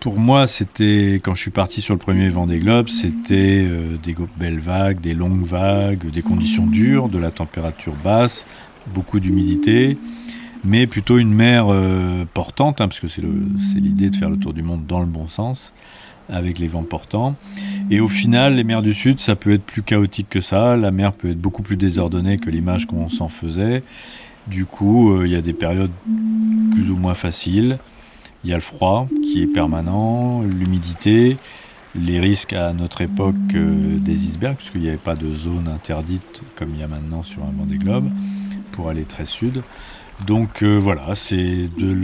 pour 0.00 0.18
moi, 0.18 0.46
c'était. 0.46 1.20
Quand 1.22 1.34
je 1.34 1.42
suis 1.42 1.50
parti 1.50 1.80
sur 1.82 1.94
le 1.94 1.98
premier 1.98 2.28
Vendée 2.28 2.58
Globe, 2.58 2.88
c'était 2.88 3.66
euh, 3.68 3.96
des 4.02 4.16
belles 4.36 4.58
vagues, 4.58 5.00
des 5.00 5.14
longues 5.14 5.44
vagues, 5.44 6.10
des 6.10 6.22
conditions 6.22 6.66
dures, 6.66 7.08
de 7.08 7.18
la 7.18 7.30
température 7.30 7.94
basse, 8.02 8.46
beaucoup 8.94 9.20
d'humidité, 9.20 9.98
mais 10.64 10.86
plutôt 10.86 11.18
une 11.18 11.32
mer 11.32 11.66
euh, 11.68 12.24
portante, 12.32 12.80
hein, 12.80 12.88
parce 12.88 13.00
que 13.00 13.08
c'est 13.08 13.22
l'idée 13.76 14.10
de 14.10 14.16
faire 14.16 14.30
le 14.30 14.36
tour 14.36 14.52
du 14.52 14.62
monde 14.62 14.86
dans 14.86 15.00
le 15.00 15.06
bon 15.06 15.28
sens, 15.28 15.72
avec 16.28 16.58
les 16.58 16.68
vents 16.68 16.82
portants. 16.82 17.36
Et 17.90 18.00
au 18.00 18.08
final, 18.08 18.54
les 18.54 18.64
mers 18.64 18.82
du 18.82 18.94
Sud, 18.94 19.20
ça 19.20 19.36
peut 19.36 19.52
être 19.52 19.64
plus 19.64 19.82
chaotique 19.82 20.28
que 20.28 20.40
ça. 20.40 20.76
La 20.76 20.90
mer 20.90 21.12
peut 21.12 21.30
être 21.30 21.40
beaucoup 21.40 21.62
plus 21.62 21.76
désordonnée 21.76 22.38
que 22.38 22.50
l'image 22.50 22.86
qu'on 22.86 23.08
s'en 23.08 23.28
faisait. 23.28 23.82
Du 24.46 24.64
coup, 24.66 25.12
euh, 25.12 25.26
il 25.26 25.32
y 25.32 25.36
a 25.36 25.42
des 25.42 25.52
périodes 25.52 25.90
plus 26.72 26.90
ou 26.90 26.96
moins 26.96 27.14
faciles. 27.14 27.78
Il 28.44 28.50
y 28.50 28.52
a 28.52 28.56
le 28.56 28.62
froid 28.62 29.06
qui 29.22 29.42
est 29.42 29.46
permanent, 29.46 30.42
l'humidité, 30.42 31.36
les 31.94 32.20
risques 32.20 32.52
à 32.52 32.72
notre 32.72 33.02
époque 33.02 33.34
euh, 33.54 33.98
des 33.98 34.26
icebergs, 34.26 34.56
puisqu'il 34.56 34.80
n'y 34.82 34.88
avait 34.88 34.96
pas 34.96 35.16
de 35.16 35.32
zone 35.34 35.68
interdite 35.68 36.42
comme 36.56 36.70
il 36.74 36.80
y 36.80 36.82
a 36.82 36.88
maintenant 36.88 37.22
sur 37.22 37.42
un 37.42 37.66
des 37.66 37.76
globes 37.76 38.08
pour 38.72 38.88
aller 38.88 39.04
très 39.04 39.26
sud. 39.26 39.62
Donc 40.26 40.62
euh, 40.62 40.76
voilà, 40.76 41.14
c'est 41.14 41.68
de 41.78 41.94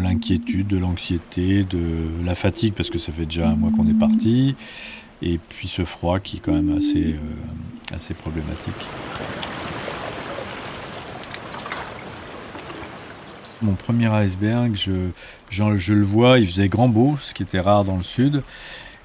l'inquiétude, 0.00 0.66
de 0.68 0.78
l'anxiété, 0.78 1.64
de 1.64 2.24
la 2.24 2.34
fatigue, 2.34 2.74
parce 2.74 2.90
que 2.90 2.98
ça 2.98 3.12
fait 3.12 3.26
déjà 3.26 3.48
un 3.48 3.56
mois 3.56 3.70
qu'on 3.76 3.88
est 3.88 3.98
parti, 3.98 4.54
et 5.22 5.38
puis 5.48 5.68
ce 5.68 5.84
froid 5.84 6.20
qui 6.20 6.36
est 6.36 6.40
quand 6.40 6.52
même 6.52 6.76
assez, 6.76 7.16
assez 7.92 8.14
problématique. 8.14 8.74
Mon 13.62 13.74
premier 13.74 14.08
iceberg, 14.24 14.74
je, 14.74 14.92
je, 15.48 15.94
le 15.94 16.04
vois, 16.04 16.38
il 16.38 16.46
faisait 16.46 16.68
grand 16.68 16.88
beau, 16.88 17.16
ce 17.20 17.32
qui 17.32 17.42
était 17.42 17.60
rare 17.60 17.84
dans 17.84 17.96
le 17.96 18.02
sud. 18.02 18.42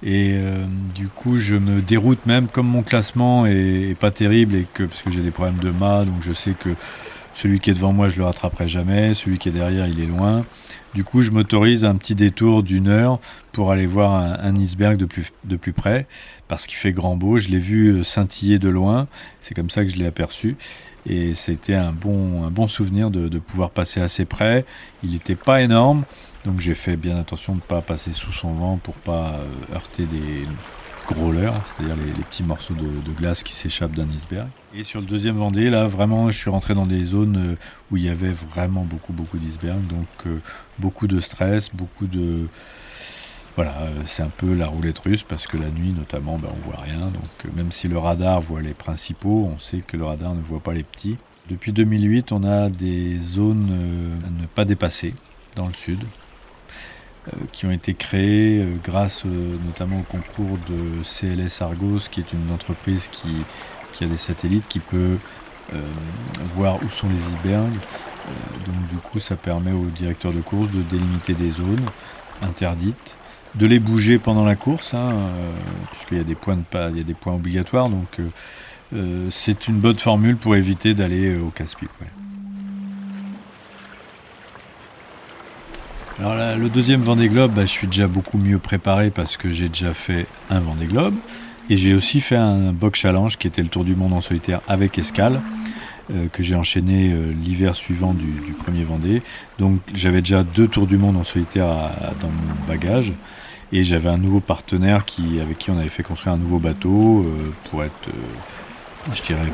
Et 0.02 0.34
euh, 0.36 0.66
du 0.96 1.08
coup, 1.08 1.38
je 1.38 1.56
me 1.56 1.82
déroute 1.82 2.26
même, 2.26 2.48
comme 2.48 2.68
mon 2.68 2.84
classement 2.84 3.46
est, 3.46 3.98
pas 4.00 4.12
terrible, 4.12 4.56
et 4.56 4.66
que, 4.74 4.84
parce 4.84 5.02
que 5.02 5.12
j'ai 5.12 5.22
des 5.22 5.32
problèmes 5.32 5.60
de 5.60 5.72
mât, 5.72 6.06
donc 6.06 6.22
je 6.22 6.34
sais 6.34 6.54
que 6.58 6.70
celui 7.34 7.60
qui 7.60 7.70
est 7.70 7.74
devant 7.74 7.94
moi, 7.94 8.10
je 8.10 8.18
le 8.18 8.26
rattraperai 8.26 8.68
jamais, 8.68 9.14
celui 9.14 9.38
qui 9.38 9.50
est 9.50 9.54
derrière, 9.54 9.88
il 9.88 10.00
est 10.00 10.06
loin. 10.06 10.46
Du 10.96 11.04
coup, 11.04 11.22
je 11.22 11.32
m'autorise 11.32 11.86
un 11.86 11.96
petit 11.96 12.16
détour 12.16 12.64
d'une 12.64 12.88
heure 12.88 13.20
pour 13.52 13.72
aller 13.72 13.86
voir 13.86 14.14
un, 14.14 14.56
iceberg 14.56 14.98
de 14.98 15.06
plus, 15.06 15.32
de 15.44 15.56
plus 15.56 15.74
près, 15.74 16.08
parce 16.48 16.66
qu'il 16.66 16.78
fait 16.78 16.92
grand 16.92 17.16
beau. 17.16 17.38
Je 17.38 17.50
l'ai 17.50 17.60
vu 17.60 18.04
scintiller 18.04 18.58
de 18.58 18.70
loin, 18.70 19.08
c'est 19.42 19.54
comme 19.54 19.70
ça 19.70 19.84
que 19.84 19.90
je 19.90 19.98
l'ai 19.98 20.08
aperçu. 20.08 20.58
Et 21.08 21.34
c'était 21.34 21.76
un 21.76 21.94
bon, 21.94 22.68
souvenir 22.68 23.12
de, 23.12 23.40
pouvoir 23.40 23.70
passer 23.70 24.02
assez 24.02 24.26
près. 24.26 24.66
Il 25.04 25.12
n'était 25.12 25.36
pas 25.36 25.62
énorme, 25.62 26.06
donc 26.46 26.60
j'ai 26.60 26.74
fait 26.74 26.98
bien 26.98 27.18
attention 27.18 27.54
de 27.54 27.60
ne 27.60 27.64
pas 27.64 27.82
passer 27.82 28.12
sous 28.12 28.32
son 28.32 28.52
vent 28.52 28.78
pour 28.78 28.96
pas 28.96 29.36
euh, 29.36 29.76
heurter 29.76 30.06
des 30.06 30.46
c'est-à-dire 31.16 31.96
les, 31.96 32.24
petits 32.24 32.44
morceaux 32.44 32.74
de, 32.74 33.12
glace 33.12 33.44
qui 33.44 33.54
s'échappent 33.54 33.96
d'un 33.96 34.08
iceberg. 34.10 34.48
Et 34.74 34.84
sur 34.84 35.00
le 35.00 35.06
deuxième 35.06 35.36
Vendée, 35.36 35.70
là, 35.70 35.88
vraiment, 35.88 36.30
je 36.30 36.38
suis 36.38 36.50
rentré 36.50 36.74
dans 36.74 36.86
des 36.86 37.04
zones 37.04 37.38
euh, 37.38 37.56
où 37.92 37.98
il 37.98 38.04
y 38.04 38.10
avait 38.10 38.32
vraiment 38.32 38.84
beaucoup, 38.84 39.14
beaucoup 39.14 39.38
d'icebergs, 39.38 39.86
donc 39.88 40.08
euh, 40.28 40.40
beaucoup 40.78 41.08
de 41.08 41.20
stress, 41.20 41.70
beaucoup 41.74 42.08
de 42.08 42.48
voilà, 43.56 43.82
euh, 43.82 44.04
c'est 44.06 44.24
un 44.24 44.30
peu 44.30 44.54
la 44.54 44.68
roulette 44.68 45.00
russe 45.00 45.24
parce 45.24 45.48
que 45.48 45.58
la 45.58 45.70
nuit 45.70 45.92
notamment, 45.92 46.38
ben, 46.38 46.50
on 46.52 46.70
voit 46.70 46.82
rien. 46.82 47.08
Donc 47.08 47.54
même 47.56 47.72
si 47.72 47.88
le 47.88 47.98
radar 47.98 48.40
voit 48.40 48.62
les 48.62 48.74
principaux, 48.74 49.50
on 49.54 49.60
sait 49.60 49.80
que 49.80 49.98
le 49.98 50.06
radar 50.06 50.34
ne 50.36 50.42
voit 50.42 50.62
pas 50.62 50.74
les 50.74 50.84
petits. 50.84 51.18
Depuis 51.50 51.74
2008, 51.74 52.32
on 52.32 52.44
a 52.44 52.70
des 52.70 53.20
zones 53.20 54.20
à 54.26 54.30
ne 54.30 54.46
pas 54.46 54.66
dépasser 54.66 55.16
dans 55.56 55.66
le 55.66 55.74
sud 55.74 56.00
qui 57.52 57.66
ont 57.66 57.72
été 57.72 57.94
créées 57.94 58.66
grâce 58.84 59.26
notamment 59.26 60.00
au 60.00 60.04
concours 60.04 60.58
de 60.70 61.04
CLS 61.04 61.62
Argos, 61.62 62.10
qui 62.12 62.22
est 62.22 62.34
une 62.34 62.52
entreprise 62.54 63.08
qui, 63.12 64.04
a 64.04 64.08
des 64.08 64.18
satellites 64.18 64.68
qui 64.68 64.80
peut 64.80 65.18
voir 66.56 66.78
où 66.84 66.90
sont 66.90 67.08
les 67.10 67.18
icebergs. 67.18 67.80
donc 68.66 68.88
du 68.90 68.98
coup, 68.98 69.20
ça 69.20 69.36
permet 69.36 69.72
aux 69.72 69.88
directeurs 69.88 70.32
de 70.32 70.42
course 70.42 70.72
de 70.72 70.82
délimiter 70.84 71.34
des 71.34 71.52
zones 71.52 71.86
interdites 72.42 73.18
de 73.56 73.66
les 73.66 73.80
bouger 73.80 74.20
pendant 74.20 74.46
la 74.46 74.56
course, 74.56 74.94
hein, 74.94 75.12
euh, 75.12 75.56
puisqu'il 75.92 76.18
y 76.18 76.22
a 76.22 76.24
des 76.24 76.36
points 76.36 76.56
de 76.56 76.62
pas, 76.62 76.90
il 76.90 76.98
y 76.98 77.02
a 77.02 77.04
des 77.04 77.14
points 77.14 77.34
obligatoires, 77.34 77.90
donc 77.90 78.20
euh, 78.20 78.28
euh, 78.96 79.28
c'est 79.32 79.68
une 79.68 79.80
bonne 79.80 79.98
formule 79.98 80.38
pour 80.38 80.56
éviter 80.56 80.94
d'aller 80.94 81.38
au 81.38 81.50
casse-pipe. 81.50 81.90
Alors 86.20 86.58
le 86.58 86.70
deuxième 86.70 87.02
Vendée 87.02 87.30
Globe, 87.30 87.54
bah, 87.54 87.62
je 87.62 87.72
suis 87.72 87.88
déjà 87.88 88.08
beaucoup 88.08 88.38
mieux 88.38 88.60
préparé 88.60 89.10
parce 89.10 89.38
que 89.38 89.52
j'ai 89.52 89.70
déjà 89.70 89.94
fait 89.94 90.26
un 90.50 90.60
Vendée 90.60 90.86
Globe 90.86 91.14
et 91.70 91.78
j'ai 91.78 91.94
aussi 91.94 92.20
fait 92.20 92.36
un 92.36 92.74
box 92.74 93.00
challenge 93.00 93.38
qui 93.38 93.48
était 93.48 93.62
le 93.62 93.70
Tour 93.70 93.86
du 93.86 93.96
monde 93.96 94.14
en 94.14 94.22
solitaire 94.22 94.62
avec 94.68 94.98
escale. 94.98 95.42
que 96.34 96.42
j'ai 96.42 96.56
enchaîné 96.56 97.14
l'hiver 97.44 97.76
suivant 97.76 98.14
du, 98.14 98.54
premier 98.54 98.84
Vendée. 98.84 99.22
Donc 99.60 99.80
j'avais 99.94 100.22
déjà 100.22 100.44
deux 100.44 100.68
tours 100.68 100.88
du 100.88 100.98
monde 100.98 101.16
en 101.16 101.24
solitaire 101.24 101.68
dans 102.20 102.30
mon 102.30 102.68
bagage. 102.68 103.14
Et 103.72 103.84
j'avais 103.84 104.10
un 104.10 104.18
nouveau 104.18 104.40
partenaire 104.40 105.06
qui, 105.06 105.40
avec 105.40 105.60
qui 105.60 105.70
on 105.70 105.78
avait 105.78 105.90
fait 105.90 106.04
construire 106.04 106.34
un 106.34 106.38
nouveau 106.38 106.58
bateau 106.58 107.22
euh, 107.22 107.54
pour 107.70 107.84
être, 107.84 108.10
euh, 108.10 109.14
je 109.14 109.22
dirais, 109.22 109.52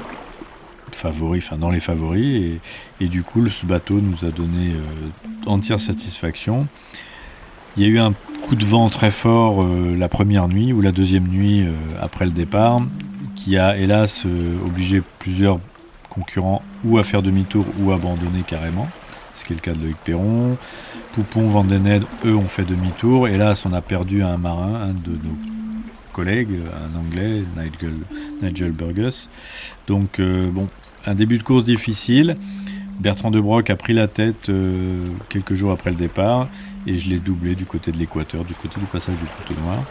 favori, 0.92 1.40
enfin 1.40 1.58
dans 1.58 1.72
les 1.72 1.80
favoris. 1.80 2.60
Et, 3.00 3.08
du 3.08 3.24
coup, 3.24 3.48
ce 3.50 3.66
bateau 3.66 4.00
nous 4.02 4.28
a 4.28 4.32
donné 4.32 4.74
euh, 4.74 5.48
entière 5.48 5.80
satisfaction. 5.80 6.68
Il 7.78 7.84
y 7.84 7.86
a 7.86 7.90
eu 7.90 8.00
un 8.00 8.14
coup 8.48 8.56
de 8.56 8.66
vent 8.66 8.90
très 8.90 9.12
fort 9.12 9.66
la 9.68 10.08
première 10.08 10.48
nuit 10.48 10.72
ou 10.72 10.80
la 10.80 10.94
deuxième 10.94 11.28
nuit 11.28 11.68
après 12.02 12.26
le 12.26 12.32
départ, 12.32 12.80
qui 13.36 13.58
a 13.58 13.76
hélas 13.76 14.26
obligé 14.66 15.02
plusieurs 15.20 15.60
concurrents 16.10 16.62
ou 16.86 17.00
à 17.00 17.04
faire 17.04 17.22
demi-tour 17.22 17.66
ou 17.82 17.92
à 17.92 17.96
abandonner 17.96 18.44
carrément 18.48 18.88
ce 19.36 19.44
qui 19.44 19.54
est 19.54 19.56
le 19.56 19.62
cas 19.62 19.74
de 19.74 19.82
Loïc 19.82 19.98
Perron. 20.04 20.58
Poupon, 21.14 21.48
Vandened, 21.48 22.04
eux 22.26 22.36
ont 22.36 22.48
fait 22.48 22.64
demi-tour. 22.64 23.28
Là, 23.28 23.54
on 23.66 23.74
a 23.74 23.82
perdu 23.82 24.24
un 24.24 24.38
marin, 24.38 24.90
un 24.90 24.94
de 24.94 25.12
nos 25.12 25.55
collègues, 26.16 26.62
un 26.74 26.98
anglais, 26.98 27.44
Nigel, 28.42 28.72
Burgess. 28.72 29.30
Donc, 29.88 30.20
euh, 30.20 30.50
bon, 30.50 30.70
un 31.06 31.14
début 31.14 31.38
de 31.38 31.44
course 31.44 31.66
difficile. 31.66 32.38
Bertrand 33.02 33.32
de 33.32 33.42
Broc 33.42 33.70
a 33.70 33.76
pris 33.76 33.94
la 33.94 34.08
tête 34.08 34.48
euh, 34.48 35.04
quelques 35.28 35.54
jours 35.54 35.72
après 35.72 35.90
le 35.90 35.98
départ 35.98 36.48
et 36.88 36.96
je 36.96 37.10
l'ai 37.10 37.20
doublé 37.20 37.54
du 37.56 37.66
côté 37.66 37.92
de 37.92 37.98
l'équateur, 37.98 38.46
du 38.46 38.54
côté 38.54 38.80
du 38.80 38.86
passage 38.86 39.18
du 39.18 39.26
couteau 39.26 39.60
noir, 39.62 39.84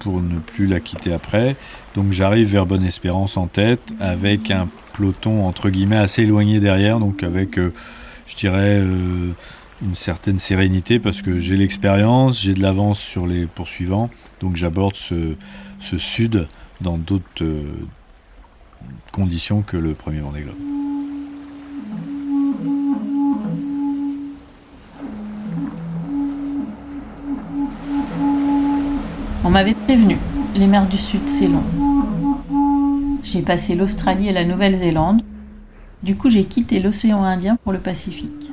pour 0.00 0.20
ne 0.20 0.40
plus 0.40 0.66
la 0.66 0.80
quitter 0.80 1.12
après. 1.12 1.54
Donc 1.94 2.10
j'arrive 2.10 2.48
vers 2.48 2.66
Bonne 2.66 2.84
Espérance 2.84 3.36
en 3.36 3.46
tête 3.46 3.94
avec 4.00 4.50
un 4.50 4.66
peloton 4.94 5.46
entre 5.46 5.70
guillemets 5.70 5.98
assez 5.98 6.22
éloigné 6.22 6.58
derrière, 6.58 6.98
donc 6.98 7.22
avec 7.22 7.58
euh, 7.58 7.72
je 8.26 8.34
dirais, 8.34 8.82
une 9.82 9.94
certaine 9.94 10.38
sérénité 10.38 10.98
parce 10.98 11.22
que 11.22 11.38
j'ai 11.38 11.56
l'expérience, 11.56 12.40
j'ai 12.40 12.54
de 12.54 12.62
l'avance 12.62 12.98
sur 12.98 13.26
les 13.26 13.46
poursuivants, 13.46 14.10
donc 14.44 14.56
j'aborde 14.56 14.94
ce, 14.94 15.34
sud 15.96 16.46
dans 16.82 16.98
d'autres 16.98 17.24
euh, 17.40 17.62
conditions 19.10 19.62
que 19.62 19.78
le 19.78 19.94
premier 19.94 20.20
Vendée. 20.20 20.44
On 29.44 29.50
m'avait 29.50 29.72
prévenu, 29.72 30.18
les 30.54 30.66
mers 30.66 30.86
du 30.86 30.98
Sud, 30.98 31.26
c'est 31.26 31.48
long. 31.48 31.62
J'ai 33.22 33.40
passé 33.40 33.74
l'Australie 33.74 34.28
et 34.28 34.32
la 34.32 34.44
Nouvelle-Zélande, 34.44 35.22
du 36.02 36.16
coup, 36.16 36.28
j'ai 36.28 36.44
quitté 36.44 36.80
l'océan 36.80 37.24
Indien 37.24 37.56
pour 37.56 37.72
le 37.72 37.78
Pacifique. 37.78 38.52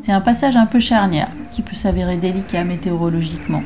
C'est 0.00 0.12
un 0.12 0.20
passage 0.20 0.56
un 0.56 0.66
peu 0.66 0.78
charnière 0.78 1.30
qui 1.52 1.62
peut 1.62 1.74
s'avérer 1.74 2.16
délicat 2.16 2.62
météorologiquement. 2.62 3.62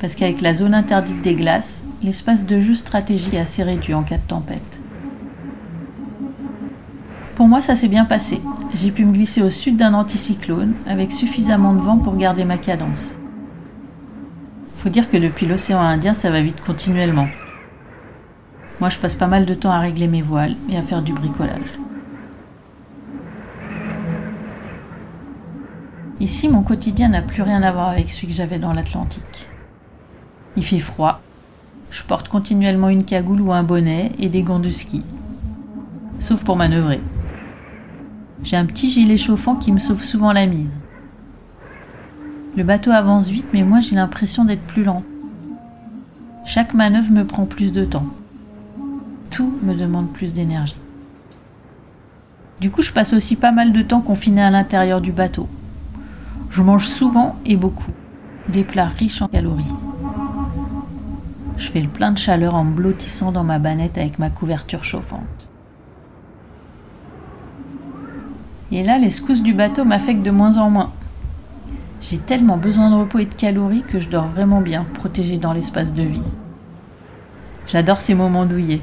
Parce 0.00 0.14
qu'avec 0.14 0.40
la 0.40 0.54
zone 0.54 0.74
interdite 0.74 1.20
des 1.20 1.34
glaces, 1.34 1.84
l'espace 2.02 2.46
de 2.46 2.58
jeu 2.58 2.74
stratégie 2.74 3.36
est 3.36 3.40
assez 3.40 3.62
réduit 3.62 3.92
en 3.92 4.02
cas 4.02 4.16
de 4.16 4.22
tempête. 4.22 4.80
Pour 7.34 7.46
moi, 7.46 7.60
ça 7.60 7.74
s'est 7.74 7.88
bien 7.88 8.06
passé. 8.06 8.40
J'ai 8.74 8.90
pu 8.90 9.04
me 9.04 9.12
glisser 9.12 9.42
au 9.42 9.50
sud 9.50 9.76
d'un 9.76 9.94
anticyclone 9.94 10.74
avec 10.86 11.12
suffisamment 11.12 11.74
de 11.74 11.80
vent 11.80 11.98
pour 11.98 12.16
garder 12.16 12.44
ma 12.44 12.56
cadence. 12.56 13.18
Faut 14.76 14.88
dire 14.88 15.10
que 15.10 15.18
depuis 15.18 15.46
l'océan 15.46 15.80
Indien, 15.80 16.14
ça 16.14 16.30
va 16.30 16.40
vite 16.40 16.62
continuellement. 16.64 17.28
Moi, 18.80 18.88
je 18.88 18.98
passe 18.98 19.14
pas 19.14 19.26
mal 19.26 19.44
de 19.44 19.52
temps 19.52 19.70
à 19.70 19.80
régler 19.80 20.08
mes 20.08 20.22
voiles 20.22 20.56
et 20.70 20.78
à 20.78 20.82
faire 20.82 21.02
du 21.02 21.12
bricolage. 21.12 21.78
Ici, 26.20 26.48
mon 26.48 26.62
quotidien 26.62 27.08
n'a 27.08 27.20
plus 27.20 27.42
rien 27.42 27.62
à 27.62 27.72
voir 27.72 27.88
avec 27.88 28.10
celui 28.10 28.28
que 28.28 28.34
j'avais 28.34 28.58
dans 28.58 28.72
l'Atlantique. 28.72 29.49
Il 30.56 30.64
fait 30.64 30.78
froid. 30.78 31.20
Je 31.90 32.02
porte 32.02 32.28
continuellement 32.28 32.88
une 32.88 33.04
cagoule 33.04 33.40
ou 33.40 33.52
un 33.52 33.62
bonnet 33.62 34.12
et 34.18 34.28
des 34.28 34.42
gants 34.42 34.58
de 34.58 34.70
ski. 34.70 35.02
Sauf 36.20 36.44
pour 36.44 36.56
manœuvrer. 36.56 37.00
J'ai 38.42 38.56
un 38.56 38.64
petit 38.64 38.90
gilet 38.90 39.16
chauffant 39.16 39.56
qui 39.56 39.72
me 39.72 39.78
sauve 39.78 40.02
souvent 40.02 40.32
la 40.32 40.46
mise. 40.46 40.76
Le 42.56 42.64
bateau 42.64 42.90
avance 42.90 43.28
vite, 43.28 43.46
mais 43.52 43.62
moi 43.62 43.80
j'ai 43.80 43.96
l'impression 43.96 44.44
d'être 44.44 44.66
plus 44.66 44.84
lent. 44.84 45.02
Chaque 46.46 46.74
manœuvre 46.74 47.12
me 47.12 47.24
prend 47.24 47.46
plus 47.46 47.70
de 47.72 47.84
temps. 47.84 48.06
Tout 49.30 49.52
me 49.62 49.74
demande 49.74 50.12
plus 50.12 50.32
d'énergie. 50.32 50.74
Du 52.60 52.70
coup, 52.70 52.82
je 52.82 52.92
passe 52.92 53.14
aussi 53.14 53.36
pas 53.36 53.52
mal 53.52 53.72
de 53.72 53.82
temps 53.82 54.00
confiné 54.00 54.42
à 54.42 54.50
l'intérieur 54.50 55.00
du 55.00 55.12
bateau. 55.12 55.48
Je 56.50 56.62
mange 56.62 56.86
souvent 56.86 57.36
et 57.46 57.56
beaucoup, 57.56 57.92
des 58.48 58.64
plats 58.64 58.88
riches 58.88 59.22
en 59.22 59.28
calories. 59.28 59.64
Je 61.60 61.70
fais 61.70 61.82
le 61.82 61.88
plein 61.88 62.10
de 62.10 62.16
chaleur 62.16 62.54
en 62.54 62.64
me 62.64 62.74
blottissant 62.74 63.32
dans 63.32 63.44
ma 63.44 63.58
banette 63.58 63.98
avec 63.98 64.18
ma 64.18 64.30
couverture 64.30 64.82
chauffante. 64.82 65.20
Et 68.72 68.82
là, 68.82 68.96
les 68.96 69.10
secousses 69.10 69.42
du 69.42 69.52
bateau 69.52 69.84
m'affectent 69.84 70.22
de 70.22 70.30
moins 70.30 70.56
en 70.56 70.70
moins. 70.70 70.90
J'ai 72.00 72.16
tellement 72.16 72.56
besoin 72.56 72.88
de 72.90 72.94
repos 72.94 73.18
et 73.18 73.26
de 73.26 73.34
calories 73.34 73.82
que 73.82 74.00
je 74.00 74.08
dors 74.08 74.26
vraiment 74.26 74.62
bien, 74.62 74.86
protégée 74.94 75.36
dans 75.36 75.52
l'espace 75.52 75.92
de 75.92 76.02
vie. 76.02 76.22
J'adore 77.66 78.00
ces 78.00 78.14
moments 78.14 78.46
douillés. 78.46 78.80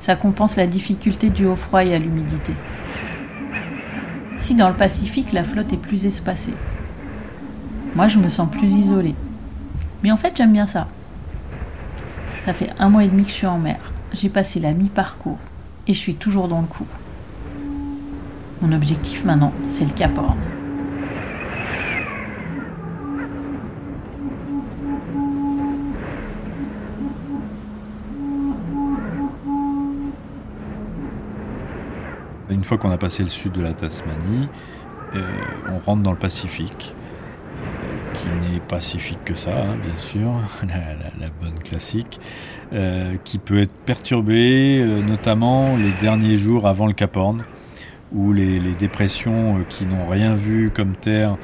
Ça 0.00 0.14
compense 0.14 0.56
la 0.56 0.66
difficulté 0.66 1.30
due 1.30 1.46
au 1.46 1.56
froid 1.56 1.86
et 1.86 1.94
à 1.94 1.98
l'humidité. 1.98 2.52
Si 4.36 4.54
dans 4.54 4.68
le 4.68 4.76
Pacifique, 4.76 5.32
la 5.32 5.42
flotte 5.42 5.72
est 5.72 5.78
plus 5.78 6.04
espacée. 6.04 6.54
Moi, 7.96 8.08
je 8.08 8.18
me 8.18 8.28
sens 8.28 8.50
plus 8.50 8.74
isolée. 8.74 9.14
Mais 10.02 10.12
en 10.12 10.18
fait, 10.18 10.36
j'aime 10.36 10.52
bien 10.52 10.66
ça. 10.66 10.86
Ça 12.44 12.52
fait 12.52 12.68
un 12.78 12.90
mois 12.90 13.02
et 13.02 13.08
demi 13.08 13.22
que 13.22 13.30
je 13.30 13.36
suis 13.36 13.46
en 13.46 13.56
mer. 13.56 13.78
J'ai 14.12 14.28
passé 14.28 14.60
la 14.60 14.72
mi-parcours 14.72 15.38
et 15.86 15.94
je 15.94 15.98
suis 15.98 16.14
toujours 16.14 16.46
dans 16.46 16.60
le 16.60 16.66
coup. 16.66 16.84
Mon 18.60 18.70
objectif 18.72 19.24
maintenant, 19.24 19.50
c'est 19.68 19.86
le 19.86 19.92
Cap 19.92 20.10
Horn. 20.18 20.36
Une 32.50 32.62
fois 32.62 32.76
qu'on 32.76 32.90
a 32.90 32.98
passé 32.98 33.22
le 33.22 33.30
sud 33.30 33.52
de 33.52 33.62
la 33.62 33.72
Tasmanie, 33.72 34.48
euh, 35.14 35.22
on 35.72 35.78
rentre 35.78 36.02
dans 36.02 36.12
le 36.12 36.18
Pacifique, 36.18 36.94
qui 38.14 38.26
n'est 38.26 38.60
pacifique 38.60 39.24
que 39.24 39.34
ça, 39.34 39.50
hein, 39.50 39.76
bien 39.82 39.96
sûr, 39.96 40.32
la, 41.20 41.28
bonne 41.40 41.58
classique, 41.58 42.20
euh, 42.72 43.16
qui 43.24 43.38
peut 43.38 43.58
être 43.58 43.74
perturbé, 43.84 44.84
notamment 45.06 45.76
les 45.76 45.92
derniers 46.00 46.36
jours 46.36 46.66
avant 46.66 46.86
le 46.86 46.92
Cap 46.92 47.16
Horn, 47.16 47.42
où 48.12 48.32
les, 48.32 48.60
dépressions 48.78 49.64
qui 49.68 49.84
n'ont 49.84 50.08
rien 50.08 50.34
vu 50.34 50.70
comme 50.70 50.94
terre 50.94 51.36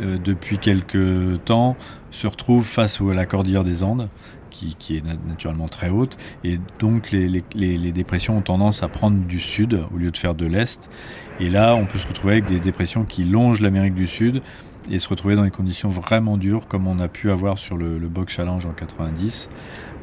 depuis 0.00 0.58
quelques 0.58 1.44
temps 1.44 1.76
se 2.10 2.26
retrouvent 2.26 2.66
face 2.66 3.00
à 3.00 3.14
la 3.14 3.26
cordillère 3.26 3.64
des 3.64 3.82
Andes 3.82 4.08
qui, 4.50 4.96
est 4.96 5.04
naturellement 5.26 5.68
très 5.68 5.88
haute. 5.88 6.16
Et 6.44 6.58
donc 6.78 7.10
les, 7.12 7.92
dépressions 7.92 8.36
ont 8.38 8.42
tendance 8.42 8.82
à 8.82 8.88
prendre 8.88 9.18
du 9.24 9.40
sud 9.40 9.80
au 9.94 9.96
lieu 9.96 10.10
de 10.10 10.16
faire 10.16 10.34
de 10.34 10.46
l'est. 10.46 10.90
Et 11.38 11.48
là, 11.48 11.74
on 11.74 11.86
peut 11.86 11.98
se 11.98 12.06
retrouver 12.06 12.34
avec 12.34 12.46
des 12.46 12.60
dépressions 12.60 13.04
qui 13.04 13.24
longent 13.24 13.60
l'Amérique 13.60 13.94
du 13.94 14.06
Sud 14.06 14.42
et 14.90 14.98
se 14.98 15.08
retrouver 15.08 15.36
dans 15.36 15.44
des 15.44 15.50
conditions 15.50 15.88
vraiment 15.88 16.36
dures 16.36 16.66
comme 16.66 16.86
on 16.86 16.98
a 17.00 17.08
pu 17.08 17.30
avoir 17.30 17.58
sur 17.58 17.76
le, 17.76 17.98
Bog 17.98 18.28
Challenge 18.28 18.64
en 18.64 18.72
90, 18.72 19.48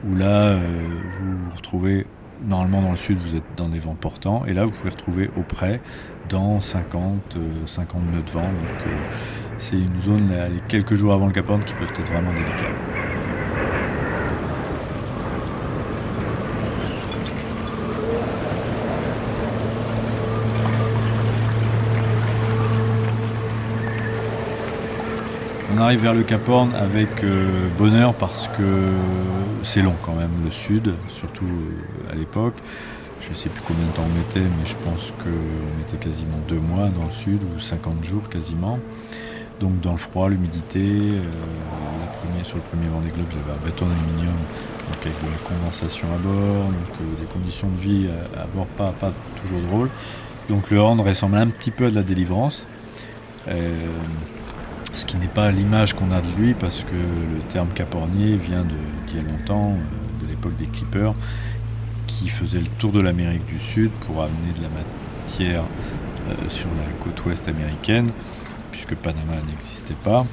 où 0.08 0.16
là, 0.16 0.26
euh, 0.26 0.60
vous 1.20 1.38
vous 1.38 1.52
retrouvez 1.56 2.06
normalement 2.48 2.82
dans 2.82 2.92
le 2.92 2.98
sud, 2.98 3.18
vous 3.18 3.36
êtes 3.36 3.56
dans 3.56 3.70
des 3.70 3.80
vents 3.80 3.96
portants, 3.96 4.46
et 4.46 4.54
là, 4.54 4.66
vous 4.66 4.72
pouvez 4.72 4.92
retrouver 4.92 5.30
au 5.38 5.42
près 5.42 5.82
dans 6.30 6.60
50, 6.60 7.38
50 7.66 8.02
nœuds 8.04 8.22
de 8.22 8.30
vent. 8.30 8.42
Donc, 8.42 8.88
euh, 8.88 8.96
c'est 9.58 9.78
une 9.78 10.02
zone, 10.04 10.30
les 10.30 10.62
quelques 10.68 10.94
jours 10.94 11.14
avant 11.14 11.28
le 11.28 11.34
Cap 11.34 11.50
Horn, 11.50 11.64
qui 11.64 11.74
peuvent 11.74 11.90
être 11.90 12.02
vraiment 12.04 12.32
délicates. 12.32 13.07
On 25.78 25.82
arrive 25.82 26.02
vers 26.02 26.16
le 26.16 26.24
Cap 26.24 26.50
Horn 26.50 26.74
avec 26.74 27.24
euh, 27.24 27.68
bonheur 27.78 28.16
parce 28.16 28.48
que 28.48 28.94
c'est 29.62 29.84
long 29.84 29.94
quand 30.04 30.16
même 30.16 30.32
le 30.44 30.50
sud, 30.50 30.92
surtout 31.08 31.46
euh, 31.46 32.12
à 32.12 32.16
l'époque. 32.16 32.56
Je 33.22 33.30
ne 33.30 33.36
sais 33.36 33.50
plus 33.50 33.62
combien 33.62 33.86
de 33.86 33.92
temps 33.92 34.02
on 34.04 34.18
mettait, 34.18 34.40
mais 34.40 34.66
je 34.66 34.74
pense 34.84 35.14
qu'on 35.20 35.82
était 35.84 36.04
quasiment 36.04 36.40
deux 36.48 36.60
mois 36.60 36.88
dans 36.88 37.06
le 37.06 37.12
sud, 37.12 37.40
ou 37.44 37.60
50 37.60 38.04
jours 38.04 38.28
quasiment. 38.28 38.80
Donc 39.60 39.80
dans 39.82 39.92
le 39.92 40.00
froid, 40.00 40.30
l'humidité, 40.30 40.80
euh, 40.82 42.44
sur 42.44 42.56
le 42.56 42.64
premier 42.64 42.88
Vendée 42.88 43.12
Globe, 43.12 43.28
j'avais 43.30 43.56
un 43.56 43.64
bâton 43.64 43.86
d'aluminium, 43.86 44.34
donc 44.34 45.06
avec 45.06 45.14
de 45.14 45.30
la 45.30 45.48
condensation 45.48 46.08
à 46.08 46.18
bord, 46.18 46.66
donc 46.66 47.20
des 47.20 47.28
conditions 47.28 47.68
de 47.70 47.80
vie 47.80 48.08
à, 48.36 48.48
bord 48.48 48.66
pas, 48.66 48.94
pas 49.00 49.12
toujours 49.44 49.60
drôles. 49.70 49.90
Donc 50.50 50.72
le 50.72 50.80
Horn 50.80 51.00
ressemble 51.02 51.38
un 51.38 51.50
petit 51.50 51.70
peu 51.70 51.86
à 51.86 51.90
de 51.92 51.96
la 51.96 52.04
délivrance 52.04 52.66
ce 54.98 55.06
qui 55.06 55.18
n'est 55.18 55.28
pas 55.28 55.52
l'image 55.52 55.94
qu'on 55.94 56.12
a 56.12 56.22
de 56.22 56.28
lui 56.40 56.56
parce 56.56 56.84
que 56.84 56.96
le 56.96 57.40
terme 57.50 57.70
capornier 57.70 58.36
vient 58.36 58.64
d'il 58.64 59.16
y 59.16 59.20
a 59.20 59.22
longtemps, 59.22 59.74
euh, 59.74 60.24
de 60.24 60.28
l'époque 60.28 60.58
des 60.58 60.66
clippers, 60.66 61.14
qui 62.08 62.30
faisaient 62.30 62.60
le 62.60 62.68
tour 62.80 62.92
de 62.92 63.00
l'Amérique 63.00 63.46
du 63.46 63.60
Sud 63.60 63.92
pour 64.08 64.24
amener 64.24 64.54
de 64.58 64.64
la 64.64 64.70
matière 64.70 65.62
euh, 66.30 66.50
sur 66.50 66.68
la 66.70 66.92
côte 67.04 67.24
ouest 67.26 67.48
américaine, 67.48 68.10
puisque 68.72 68.96
Panama 68.96 69.36
n'existait 69.48 69.94
pas. 70.04 70.26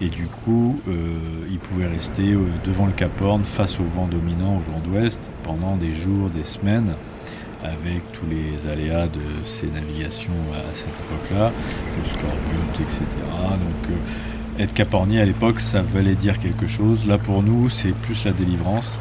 Et 0.00 0.10
du 0.10 0.28
coup, 0.28 0.80
euh, 0.86 1.16
il 1.50 1.58
pouvait 1.58 1.88
rester 1.88 2.36
devant 2.64 2.86
le 2.86 2.92
Cap 2.92 3.20
Horn 3.20 3.42
face 3.42 3.80
au 3.80 3.84
vent 3.84 4.06
dominant, 4.06 4.58
au 4.58 4.60
vent 4.60 4.78
d'ouest, 4.78 5.28
pendant 5.42 5.76
des 5.76 5.90
jours, 5.90 6.30
des 6.30 6.44
semaines 6.44 6.94
avec 7.62 8.12
tous 8.12 8.26
les 8.26 8.70
aléas 8.70 9.06
de 9.06 9.20
ces 9.44 9.66
navigations 9.66 10.32
à 10.54 10.74
cette 10.74 10.88
époque-là, 11.04 11.50
le 11.96 12.08
scorbut, 12.08 12.80
etc. 12.80 13.00
Donc 13.52 13.90
euh, 13.90 14.62
être 14.62 14.74
capornier 14.74 15.20
à 15.20 15.24
l'époque, 15.24 15.60
ça 15.60 15.82
valait 15.82 16.14
dire 16.14 16.38
quelque 16.38 16.66
chose. 16.66 17.06
Là 17.06 17.18
pour 17.18 17.42
nous, 17.42 17.70
c'est 17.70 17.92
plus 17.92 18.24
la 18.24 18.32
délivrance, 18.32 18.98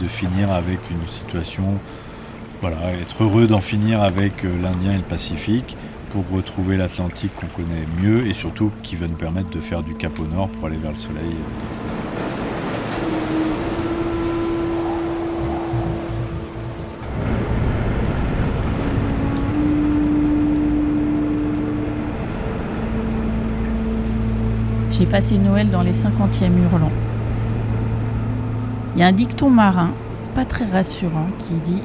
de 0.00 0.06
finir 0.06 0.52
avec 0.52 0.78
une 0.90 1.08
situation, 1.08 1.78
voilà, 2.60 2.92
être 3.00 3.24
heureux 3.24 3.46
d'en 3.46 3.60
finir 3.60 4.02
avec 4.02 4.44
euh, 4.44 4.62
l'Indien 4.62 4.92
et 4.92 4.98
le 4.98 5.02
Pacifique 5.02 5.76
pour 6.10 6.24
retrouver 6.30 6.76
l'Atlantique 6.76 7.34
qu'on 7.34 7.46
connaît 7.46 7.86
mieux 8.00 8.26
et 8.26 8.34
surtout 8.34 8.70
qui 8.82 8.94
va 8.94 9.08
nous 9.08 9.16
permettre 9.16 9.50
de 9.50 9.60
faire 9.60 9.82
du 9.82 9.94
cap 9.94 10.18
au 10.20 10.26
nord 10.26 10.48
pour 10.48 10.66
aller 10.66 10.76
vers 10.76 10.92
le 10.92 10.96
soleil. 10.96 11.34
J'ai 24.96 25.06
passé 25.06 25.38
Noël 25.38 25.70
dans 25.70 25.82
les 25.82 25.92
50e 25.92 26.56
hurlants. 26.56 26.92
Il 28.94 29.00
y 29.00 29.02
a 29.02 29.08
un 29.08 29.12
dicton 29.12 29.50
marin, 29.50 29.90
pas 30.36 30.44
très 30.44 30.66
rassurant, 30.66 31.26
qui 31.36 31.54
dit 31.54 31.82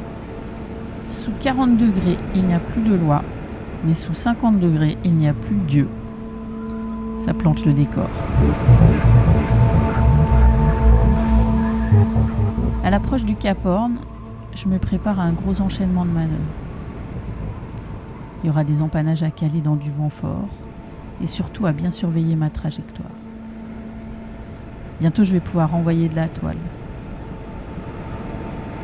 Sous 1.09 1.31
40 1.39 1.75
degrés, 1.75 2.19
il 2.35 2.45
n'y 2.45 2.53
a 2.53 2.59
plus 2.59 2.83
de 2.83 2.93
loi, 2.93 3.23
mais 3.83 3.95
sous 3.95 4.13
50 4.13 4.59
degrés, 4.59 4.95
il 5.03 5.15
n'y 5.15 5.27
a 5.27 5.33
plus 5.33 5.55
Dieu. 5.55 5.89
Ça 7.21 7.33
plante 7.33 7.65
le 7.65 7.73
décor. 7.73 8.09
À 12.83 12.91
l'approche 12.91 13.25
du 13.25 13.33
Cap 13.33 13.65
Horn, 13.65 13.95
je 14.55 14.67
me 14.67 14.77
prépare 14.77 15.19
à 15.19 15.23
un 15.23 15.33
gros 15.33 15.61
enchaînement 15.61 16.05
de 16.05 16.11
manœuvres. 16.11 16.35
Il 18.43 18.47
y 18.47 18.49
aura 18.51 18.63
des 18.63 18.83
empannages 18.83 19.23
à 19.23 19.31
caler 19.31 19.61
dans 19.61 19.75
du 19.75 19.89
vent 19.89 20.09
fort, 20.09 20.47
et 21.21 21.27
surtout 21.27 21.65
à 21.65 21.71
bien 21.71 21.91
surveiller 21.91 22.35
ma 22.35 22.49
trajectoire. 22.49 23.09
Bientôt 24.99 25.23
je 25.23 25.33
vais 25.33 25.39
pouvoir 25.39 25.75
envoyer 25.75 26.09
de 26.09 26.15
la 26.15 26.27
toile. 26.27 26.57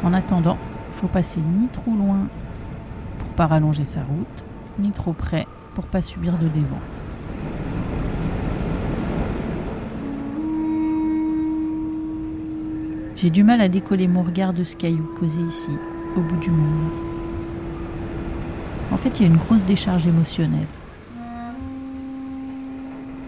En 0.04 0.14
attendant, 0.14 0.58
faut 0.92 1.08
passer 1.08 1.42
ni 1.42 1.68
trop 1.68 1.92
loin 1.92 2.28
pour 3.20 3.30
pas 3.30 3.48
rallonger 3.48 3.86
sa 3.86 4.02
route, 4.02 4.46
ni 4.80 4.92
trop 4.92 5.14
près 5.14 5.46
pour 5.74 5.86
pas 5.86 6.02
subir 6.02 6.38
de 6.38 6.48
dévent. 6.48 6.80
J'ai 13.18 13.30
du 13.30 13.44
mal 13.44 13.62
à 13.62 13.70
décoller 13.70 14.08
mon 14.08 14.24
regard 14.24 14.54
de 14.54 14.64
ce 14.64 14.76
caillou 14.76 15.10
posé 15.20 15.40
ici, 15.42 15.72
au 16.16 16.22
bout 16.22 16.38
du 16.38 16.52
monde. 16.52 16.92
En 18.92 18.98
fait, 18.98 19.20
il 19.20 19.24
y 19.24 19.26
a 19.26 19.32
une 19.32 19.38
grosse 19.38 19.66
décharge 19.66 20.06
émotionnelle. 20.06 20.68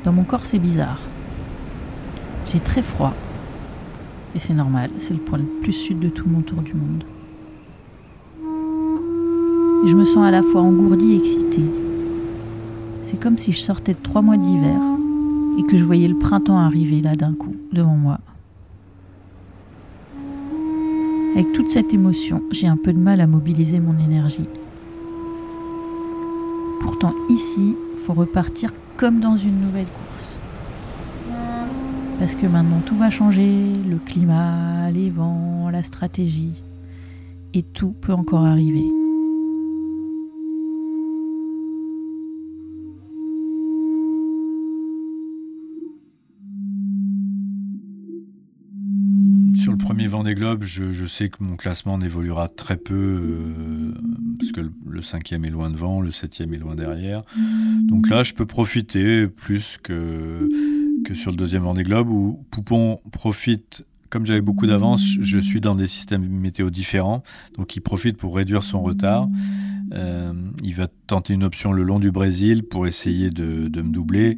Dans 0.08 0.14
mon 0.14 0.24
corps, 0.24 0.46
c'est 0.46 0.58
bizarre. 0.58 1.02
J'ai 2.46 2.62
très 2.62 2.82
froid. 2.82 3.14
Et 4.36 4.40
c'est 4.40 4.54
normal, 4.54 4.90
c'est 5.00 5.14
le 5.14 5.20
point 5.20 5.38
le 5.38 5.44
plus 5.62 5.74
sud 5.74 6.00
de 6.00 6.08
tout 6.08 6.30
mon 6.30 6.40
tour 6.40 6.62
du 6.62 6.74
monde. 6.76 7.04
Je 9.86 9.94
me 9.94 10.06
sens 10.06 10.26
à 10.26 10.32
la 10.32 10.44
fois 10.44 10.62
engourdie 10.62 11.12
et 11.12 11.18
excitée. 11.18 11.70
C'est 13.04 13.20
comme 13.20 13.38
si 13.38 13.52
je 13.52 13.60
sortais 13.60 13.96
de 13.96 14.00
trois 14.02 14.22
mois 14.22 14.38
d'hiver 14.38 14.80
et 15.60 15.64
que 15.64 15.76
je 15.76 15.84
voyais 15.84 16.08
le 16.08 16.18
printemps 16.18 16.58
arriver 16.58 17.02
là 17.02 17.14
d'un 17.16 17.34
coup, 17.34 17.58
devant 17.74 17.98
moi. 17.98 18.20
Avec 21.34 21.52
toute 21.52 21.70
cette 21.70 21.94
émotion, 21.94 22.44
j'ai 22.52 22.68
un 22.68 22.78
peu 22.78 22.94
de 22.94 22.98
mal 22.98 23.20
à 23.20 23.28
mobiliser 23.28 23.82
mon 23.82 24.00
énergie. 24.00 24.48
Pourtant 26.80 27.12
ici, 27.28 27.76
repartir 28.16 28.72
comme 28.96 29.20
dans 29.20 29.38
une 29.38 29.60
nouvelle 29.60 29.86
course. 29.86 30.38
Parce 32.20 32.34
que 32.34 32.48
maintenant 32.48 32.82
tout 32.86 32.98
va 32.98 33.10
changer, 33.10 33.52
le 33.88 33.98
climat, 33.98 34.90
les 34.92 35.10
vents, 35.10 35.70
la 35.72 35.84
stratégie, 35.84 36.54
et 37.54 37.64
tout 37.64 37.94
peut 38.02 38.14
encore 38.14 38.46
arriver. 38.46 38.97
Vendée 50.28 50.42
Globe, 50.42 50.64
je, 50.66 51.06
sais 51.06 51.30
que 51.30 51.42
mon 51.42 51.56
classement 51.56 51.98
n'évoluera 51.98 52.50
très 52.50 52.76
peu, 52.76 52.94
euh, 52.94 53.94
parce 54.38 54.52
que 54.52 54.60
le, 54.86 55.02
cinquième 55.02 55.46
est 55.46 55.50
loin 55.50 55.70
devant, 55.70 56.02
le 56.02 56.12
septième 56.12 56.54
est 56.54 56.58
loin 56.58 56.76
derrière. 56.76 57.24
Donc 57.84 58.10
là, 58.10 58.24
je 58.24 58.34
peux 58.34 58.46
profiter 58.46 59.28
plus 59.28 59.78
que, 59.82 60.50
que 61.06 61.14
sur 61.14 61.32
le 61.32 61.38
deuxième 61.38 61.64
Vendée 61.64 61.84
Globe, 61.84 62.10
où 62.10 62.44
Poupon 62.52 63.00
profite, 63.14 63.86
comme 64.10 64.26
j'avais 64.26 64.42
beaucoup 64.42 64.68
d'avance, 64.68 65.02
je 65.02 65.40
suis 65.40 65.62
dans 65.62 65.76
des 65.76 65.88
systèmes 65.88 66.28
météo 66.28 66.70
différents, 66.72 67.24
donc 67.56 67.78
il 67.78 67.82
profite 67.82 68.18
pour 68.18 68.36
réduire 68.36 68.64
son 68.64 68.82
retard. 68.82 69.30
Euh, 69.94 70.34
il 70.62 70.76
va 70.76 70.88
tenter 71.08 71.36
une 71.36 71.46
option 71.46 71.72
le 71.72 71.84
long 71.84 72.00
du 72.00 72.12
Brésil 72.12 72.64
pour 72.64 72.86
essayer 72.86 73.30
de 73.30 73.70
me 73.82 73.94
doubler. 73.94 74.36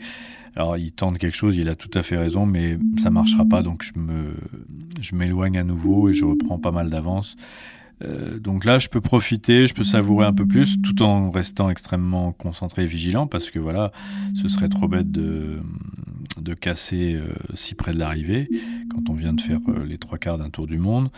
Alors 0.56 0.78
il 0.78 0.92
tente 0.92 1.18
quelque 1.18 1.36
chose, 1.36 1.58
il 1.58 1.70
a 1.70 1.76
tout 1.76 1.92
à 1.94 2.02
fait 2.02 2.18
raison, 2.18 2.46
mais 2.46 2.78
ça 3.02 3.10
marchera 3.10 3.46
pas, 3.46 3.62
donc 3.62 3.84
je 3.84 3.92
je 5.02 5.16
m'éloigne 5.16 5.58
à 5.58 5.64
nouveau 5.64 6.10
et 6.10 6.14
je 6.14 6.26
reprends 6.26 6.58
pas 6.58 6.72
mal 6.72 6.90
d'avance. 6.90 7.36
Euh, 8.04 8.40
donc 8.40 8.66
là, 8.66 8.80
je 8.80 8.88
peux 8.88 9.02
profiter, 9.02 9.66
je 9.66 9.74
peux 9.74 9.84
savourer 9.84 10.26
un 10.26 10.34
peu 10.34 10.46
plus, 10.46 10.82
tout 10.82 11.02
en 11.02 11.32
restant 11.32 11.70
extrêmement 11.70 12.32
concentré 12.32 12.84
et 12.84 12.86
vigilant, 12.86 13.28
parce 13.28 13.52
que 13.52 13.60
voilà, 13.60 13.92
ce 14.36 14.48
serait 14.48 14.70
trop 14.70 14.88
bête 14.88 15.12
de, 15.12 15.60
de 16.40 16.54
casser 16.54 17.16
euh, 17.16 17.34
si 17.54 17.76
près 17.76 17.92
de 17.92 18.00
l'arrivée, 18.00 18.50
quand 18.94 19.10
on 19.10 19.14
vient 19.14 19.34
de 19.34 19.42
faire 19.42 19.60
euh, 19.68 19.86
les 19.86 19.98
trois 19.98 20.18
quarts 20.18 20.38
d'un 20.38 20.50
tour 20.50 20.68
du 20.68 20.78
monde. 20.78 21.10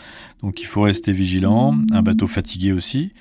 Donc 0.41 0.61
il 0.61 0.65
faut 0.65 0.81
rester 0.81 1.11
vigilant, 1.11 1.77
un 1.91 2.01
bateau 2.01 2.27
fatigué 2.27 2.71
aussi. 2.71 3.11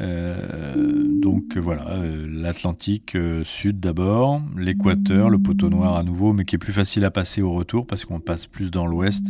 Euh, 0.00 1.18
donc 1.20 1.56
voilà, 1.56 1.88
euh, 1.88 2.26
l'Atlantique 2.30 3.16
euh, 3.16 3.42
sud 3.44 3.80
d'abord, 3.80 4.40
l'équateur, 4.56 5.28
le 5.28 5.38
poteau 5.38 5.68
noir 5.68 5.96
à 5.96 6.02
nouveau, 6.04 6.32
mais 6.32 6.44
qui 6.44 6.54
est 6.54 6.58
plus 6.58 6.72
facile 6.72 7.04
à 7.04 7.10
passer 7.10 7.42
au 7.42 7.50
retour 7.50 7.86
parce 7.86 8.04
qu'on 8.04 8.20
passe 8.20 8.46
plus 8.46 8.70
dans 8.70 8.86
l'ouest 8.86 9.26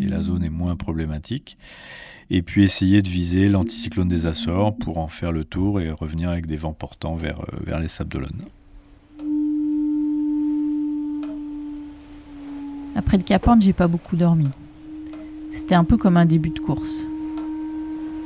et 0.00 0.06
la 0.06 0.20
zone 0.20 0.44
est 0.44 0.50
moins 0.50 0.76
problématique. 0.76 1.56
Et 2.30 2.42
puis 2.42 2.62
essayer 2.62 3.00
de 3.00 3.08
viser 3.08 3.48
l'anticyclone 3.48 4.08
des 4.08 4.26
Açores 4.26 4.76
pour 4.76 4.98
en 4.98 5.08
faire 5.08 5.32
le 5.32 5.44
tour 5.44 5.80
et 5.80 5.90
revenir 5.90 6.28
avec 6.28 6.46
des 6.46 6.56
vents 6.56 6.74
portants 6.74 7.14
vers, 7.14 7.40
euh, 7.40 7.60
vers 7.64 7.80
les 7.80 7.88
Sables 7.88 8.10
d'Olonne. 8.10 8.44
Après 12.94 13.16
le 13.16 13.22
Cap 13.22 13.46
Horn, 13.46 13.62
j'ai 13.62 13.72
pas 13.72 13.86
beaucoup 13.86 14.16
dormi. 14.16 14.48
C'était 15.52 15.74
un 15.74 15.84
peu 15.84 15.96
comme 15.96 16.16
un 16.16 16.26
début 16.26 16.50
de 16.50 16.58
course. 16.58 17.04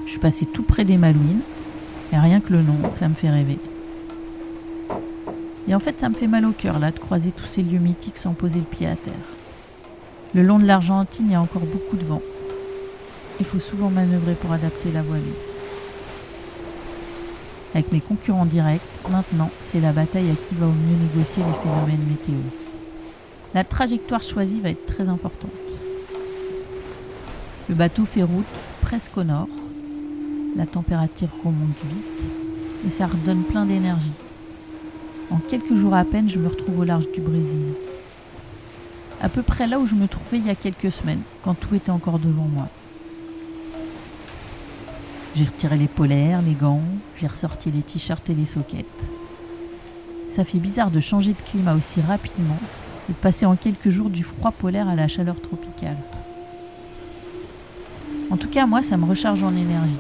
Je 0.06 0.10
suis 0.10 0.18
passé 0.18 0.46
tout 0.46 0.62
près 0.62 0.84
des 0.84 0.96
Malouines, 0.96 1.42
rien 2.20 2.40
que 2.40 2.52
le 2.52 2.62
nom, 2.62 2.76
ça 2.98 3.08
me 3.08 3.14
fait 3.14 3.30
rêver. 3.30 3.58
Et 5.68 5.74
en 5.74 5.78
fait, 5.78 5.98
ça 6.00 6.08
me 6.08 6.14
fait 6.14 6.26
mal 6.26 6.44
au 6.44 6.52
cœur 6.52 6.78
là 6.78 6.90
de 6.90 6.98
croiser 6.98 7.32
tous 7.32 7.46
ces 7.46 7.62
lieux 7.62 7.78
mythiques 7.78 8.18
sans 8.18 8.34
poser 8.34 8.58
le 8.58 8.64
pied 8.64 8.86
à 8.86 8.96
terre. 8.96 9.14
Le 10.34 10.42
long 10.42 10.58
de 10.58 10.64
l'Argentine, 10.64 11.26
il 11.26 11.32
y 11.32 11.34
a 11.34 11.40
encore 11.40 11.62
beaucoup 11.62 11.96
de 11.96 12.04
vent. 12.04 12.22
Il 13.38 13.46
faut 13.46 13.60
souvent 13.60 13.90
manœuvrer 13.90 14.34
pour 14.34 14.52
adapter 14.52 14.90
la 14.92 15.02
voilure. 15.02 15.24
Avec 17.74 17.90
mes 17.92 18.00
concurrents 18.00 18.44
directs, 18.44 18.82
maintenant, 19.10 19.50
c'est 19.64 19.80
la 19.80 19.92
bataille 19.92 20.30
à 20.30 20.34
qui 20.34 20.54
va 20.54 20.66
au 20.66 20.70
mieux 20.70 20.96
négocier 20.96 21.42
les 21.42 21.58
phénomènes 21.62 22.06
météo. 22.08 22.36
La 23.54 23.64
trajectoire 23.64 24.22
choisie 24.22 24.60
va 24.60 24.70
être 24.70 24.86
très 24.86 25.08
importante. 25.08 25.50
Le 27.68 27.74
bateau 27.74 28.04
fait 28.04 28.22
route 28.22 28.44
presque 28.82 29.16
au 29.16 29.24
nord. 29.24 29.48
La 30.54 30.66
température 30.66 31.28
remonte 31.42 31.82
vite 31.84 32.24
et 32.86 32.90
ça 32.90 33.06
redonne 33.06 33.42
plein 33.42 33.64
d'énergie. 33.64 34.12
En 35.30 35.38
quelques 35.38 35.74
jours 35.74 35.94
à 35.94 36.04
peine, 36.04 36.28
je 36.28 36.38
me 36.38 36.48
retrouve 36.48 36.80
au 36.80 36.84
large 36.84 37.10
du 37.12 37.22
Brésil. 37.22 37.72
À 39.22 39.30
peu 39.30 39.42
près 39.42 39.66
là 39.66 39.78
où 39.78 39.86
je 39.86 39.94
me 39.94 40.06
trouvais 40.06 40.38
il 40.38 40.46
y 40.46 40.50
a 40.50 40.54
quelques 40.54 40.92
semaines, 40.92 41.22
quand 41.42 41.54
tout 41.54 41.74
était 41.74 41.90
encore 41.90 42.18
devant 42.18 42.44
moi. 42.44 42.68
J'ai 45.34 45.44
retiré 45.44 45.78
les 45.78 45.88
polaires, 45.88 46.42
les 46.42 46.52
gants, 46.52 46.82
j'ai 47.18 47.28
ressorti 47.28 47.70
les 47.70 47.80
t-shirts 47.80 48.28
et 48.28 48.34
les 48.34 48.44
sockets. 48.44 48.84
Ça 50.28 50.44
fait 50.44 50.58
bizarre 50.58 50.90
de 50.90 51.00
changer 51.00 51.32
de 51.32 51.50
climat 51.50 51.74
aussi 51.74 52.02
rapidement 52.02 52.58
et 53.08 53.12
de 53.12 53.18
passer 53.18 53.46
en 53.46 53.56
quelques 53.56 53.88
jours 53.88 54.10
du 54.10 54.22
froid 54.22 54.50
polaire 54.50 54.88
à 54.88 54.94
la 54.94 55.08
chaleur 55.08 55.40
tropicale. 55.40 55.96
En 58.30 58.36
tout 58.36 58.48
cas, 58.48 58.66
moi, 58.66 58.82
ça 58.82 58.98
me 58.98 59.06
recharge 59.06 59.42
en 59.42 59.54
énergie. 59.56 59.96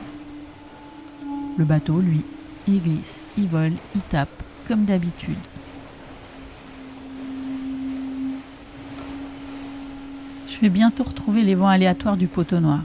Le 1.58 1.64
bateau, 1.64 2.00
lui, 2.00 2.22
il 2.66 2.80
glisse, 2.80 3.24
il 3.36 3.46
vole, 3.46 3.72
il 3.94 4.00
tape, 4.00 4.42
comme 4.66 4.84
d'habitude. 4.84 5.34
Je 10.48 10.58
vais 10.60 10.70
bientôt 10.70 11.04
retrouver 11.04 11.42
les 11.42 11.54
vents 11.54 11.68
aléatoires 11.68 12.16
du 12.16 12.26
poteau 12.26 12.60
noir. 12.60 12.84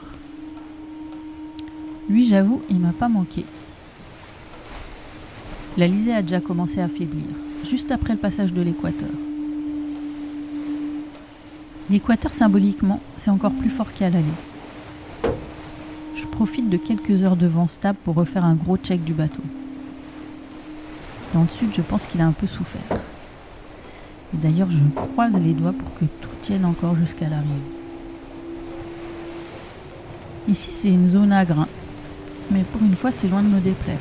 Lui, 2.10 2.25
j'avoue, 2.25 2.62
il 2.69 2.80
m'a 2.80 2.93
pas 2.93 3.08
manqué. 3.08 3.45
L'Alizé 5.77 6.13
a 6.13 6.21
déjà 6.21 6.41
commencé 6.41 6.82
à 6.82 6.88
faiblir, 6.88 7.25
juste 7.69 7.91
après 7.91 8.13
le 8.13 8.19
passage 8.19 8.51
de 8.51 8.62
l'équateur. 8.62 9.10
L'équateur, 11.89 12.34
symboliquement, 12.34 12.99
c'est 13.15 13.30
encore 13.30 13.53
plus 13.53 13.69
fort 13.69 13.93
qu'à 13.93 14.10
l'aller. 14.10 14.25
Profite 16.38 16.69
de 16.69 16.78
quelques 16.78 17.23
heures 17.23 17.36
de 17.36 17.47
vent 17.47 17.67
stable 17.67 17.97
pour 18.06 18.13
refaire 18.13 18.45
un 18.45 18.54
gros 18.54 18.78
check 18.78 19.04
du 19.04 19.13
bateau. 19.13 19.41
Dans 21.34 21.41
le 21.41 21.50
sud, 21.50 21.69
je 21.76 21.82
pense 21.82 22.06
qu'il 22.06 22.21
a 22.21 22.28
un 22.28 22.32
peu 22.32 22.45
souffert. 22.45 23.00
Et 24.36 24.38
d'ailleurs, 24.38 24.69
je 24.69 24.84
croise 24.93 25.34
les 25.34 25.54
doigts 25.54 25.73
pour 25.73 25.91
que 25.95 26.06
tout 26.21 26.30
tienne 26.43 26.63
encore 26.63 26.95
jusqu'à 26.95 27.28
l'arrivée. 27.28 27.50
Ici, 30.47 30.69
c'est 30.71 30.89
une 30.89 31.10
zone 31.10 31.34
à 31.34 31.43
grains, 31.43 31.67
mais 32.52 32.62
pour 32.62 32.84
une 32.84 32.95
fois, 32.95 33.12
c'est 33.12 33.30
loin 33.30 33.41
de 33.41 33.47
me 33.47 33.60
déplaire. 33.60 33.97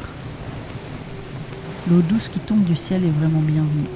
L'eau 1.88 2.03
douce 2.03 2.29
qui 2.29 2.40
tombe 2.40 2.64
du 2.64 2.77
ciel 2.77 3.03
est 3.03 3.18
vraiment 3.18 3.40
bienvenue. 3.40 3.88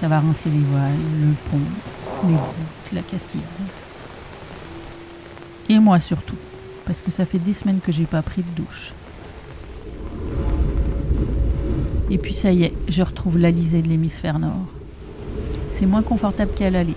Ça 0.00 0.08
va 0.08 0.20
rincer 0.20 0.48
les 0.48 0.60
voiles, 0.60 0.92
le 1.20 1.34
pont, 1.50 2.26
les 2.26 2.32
gouttes, 2.32 2.92
la 2.94 3.02
castille. 3.02 3.42
Et 5.68 5.78
moi 5.78 6.00
surtout, 6.00 6.36
parce 6.86 7.00
que 7.00 7.10
ça 7.10 7.26
fait 7.26 7.38
des 7.38 7.52
semaines 7.52 7.80
que 7.84 7.92
j'ai 7.92 8.04
pas 8.04 8.22
pris 8.22 8.42
de 8.42 8.62
douche. 8.62 8.94
Et 12.08 12.18
puis 12.18 12.32
ça 12.32 12.52
y 12.52 12.62
est, 12.62 12.72
je 12.88 13.02
retrouve 13.02 13.36
l'Alizé 13.36 13.82
de 13.82 13.88
l'hémisphère 13.88 14.38
nord. 14.38 14.66
C'est 15.72 15.86
moins 15.86 16.02
confortable 16.02 16.52
qu'à 16.54 16.70
l'aller. 16.70 16.94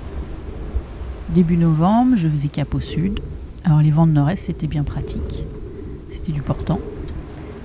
Début 1.30 1.58
novembre, 1.58 2.15
je 2.15 2.28
faisais 2.28 2.47
cap 2.47 2.73
au 2.75 2.80
sud. 2.80 3.19
Alors 3.63 3.82
les 3.82 3.89
vents 3.89 4.08
de 4.08 4.12
nord-est, 4.12 4.45
c'était 4.45 4.67
bien 4.67 4.84
pratique. 4.84 5.43
C'était 6.10 6.32
du 6.32 6.41
portant. 6.41 6.80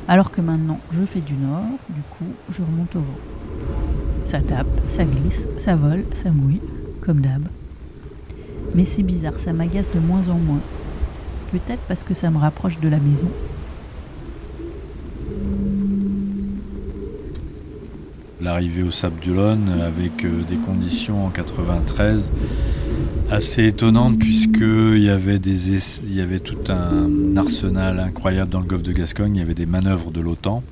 Alors 0.08 0.30
que 0.30 0.40
maintenant, 0.40 0.80
je 0.92 1.04
fais 1.04 1.20
du 1.20 1.34
nord, 1.34 1.64
du 1.90 2.00
coup, 2.10 2.32
je 2.50 2.62
remonte 2.62 2.96
au 2.96 3.00
vent. 3.00 3.18
Ça 4.26 4.40
tape, 4.40 4.66
ça 4.88 5.04
glisse, 5.04 5.46
ça 5.58 5.76
vole, 5.76 6.04
ça 6.14 6.30
mouille, 6.30 6.60
comme 7.02 7.20
d'hab. 7.20 7.46
Mais 8.74 8.84
c'est 8.84 9.02
bizarre, 9.02 9.38
ça 9.38 9.52
m'agace 9.52 9.90
de 9.94 10.00
moins 10.00 10.28
en 10.28 10.38
moins. 10.38 10.60
Peut-être 11.54 11.82
parce 11.86 12.02
que 12.02 12.14
ça 12.14 12.30
me 12.30 12.38
rapproche 12.38 12.80
de 12.80 12.88
la 12.88 12.98
maison. 12.98 13.28
L'arrivée 18.40 18.82
au 18.82 18.90
Sable 18.90 19.24
d'Olonne 19.24 19.68
avec 19.80 20.24
euh, 20.24 20.42
des 20.48 20.56
conditions 20.56 21.24
en 21.24 21.28
93 21.28 22.32
assez 23.30 23.66
étonnantes 23.66 24.18
puisqu'il 24.18 24.98
y 24.98 25.08
avait 25.08 25.38
des 25.38 25.76
il 26.02 26.14
y 26.14 26.20
avait 26.20 26.40
tout 26.40 26.58
un 26.70 27.36
arsenal 27.36 28.00
incroyable 28.00 28.50
dans 28.50 28.60
le 28.60 28.66
golfe 28.66 28.82
de 28.82 28.92
Gascogne, 28.92 29.36
il 29.36 29.38
y 29.38 29.42
avait 29.42 29.54
des 29.54 29.66
manœuvres 29.66 30.10
de 30.10 30.20
l'OTAN. 30.20 30.64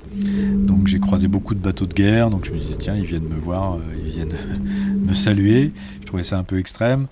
Donc 0.57 0.89
j'ai 0.89 0.99
croisé 0.99 1.29
beaucoup 1.29 1.55
de 1.55 1.61
bateaux 1.61 1.87
de 1.87 1.95
guerre, 1.95 2.29
donc 2.29 2.45
je 2.45 2.51
me 2.51 2.59
disais 2.59 2.75
tiens, 2.77 2.97
ils 2.97 3.07
viennent 3.07 3.29
me 3.29 3.39
voir, 3.39 3.75
euh, 3.75 3.79
ils 4.05 4.11
viennent 4.11 4.35
me 5.07 5.15
saluer. 5.15 5.71
Je 6.01 6.07
trouvais 6.07 6.25
ça 6.25 6.39
un 6.39 6.45
peu 6.45 6.59
extrême. 6.59 7.07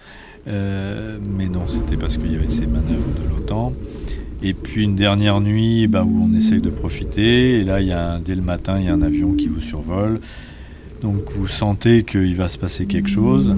Euh, 0.49 1.19
mais 1.21 1.49
non, 1.49 1.67
c'était 1.67 1.97
parce 1.97 2.17
qu'il 2.17 2.33
y 2.33 2.37
avait 2.37 2.49
ces 2.49 2.67
manœuvres 2.67 3.13
de 3.23 3.29
l'OTAN. 3.29 3.73
Et 4.43 4.55
puis 4.55 4.85
une 4.85 4.97
dernière 4.97 5.41
nuit 5.41 5.87
bah, 5.87 6.03
où 6.03 6.23
on 6.23 6.35
essaye 6.35 6.61
de 6.61 6.71
profiter. 6.71 7.61
Et 7.61 7.65
là, 7.65 7.81
il 7.81 7.89
y 7.89 7.93
a 7.93 8.19
dès 8.19 8.35
le 8.35 8.43
matin, 8.43 8.79
il 8.79 8.87
y 8.87 8.89
a 8.89 8.95
un 8.95 9.03
avion 9.03 9.35
qui 9.35 9.49
vous 9.49 9.61
survole. 9.61 10.21
Donc 11.03 11.31
vous 11.33 11.49
sentez 11.49 12.05
qu'il 12.05 12.35
va 12.37 12.49
se 12.49 12.59
passer 12.59 12.87
quelque 12.87 13.09
chose. 13.09 13.55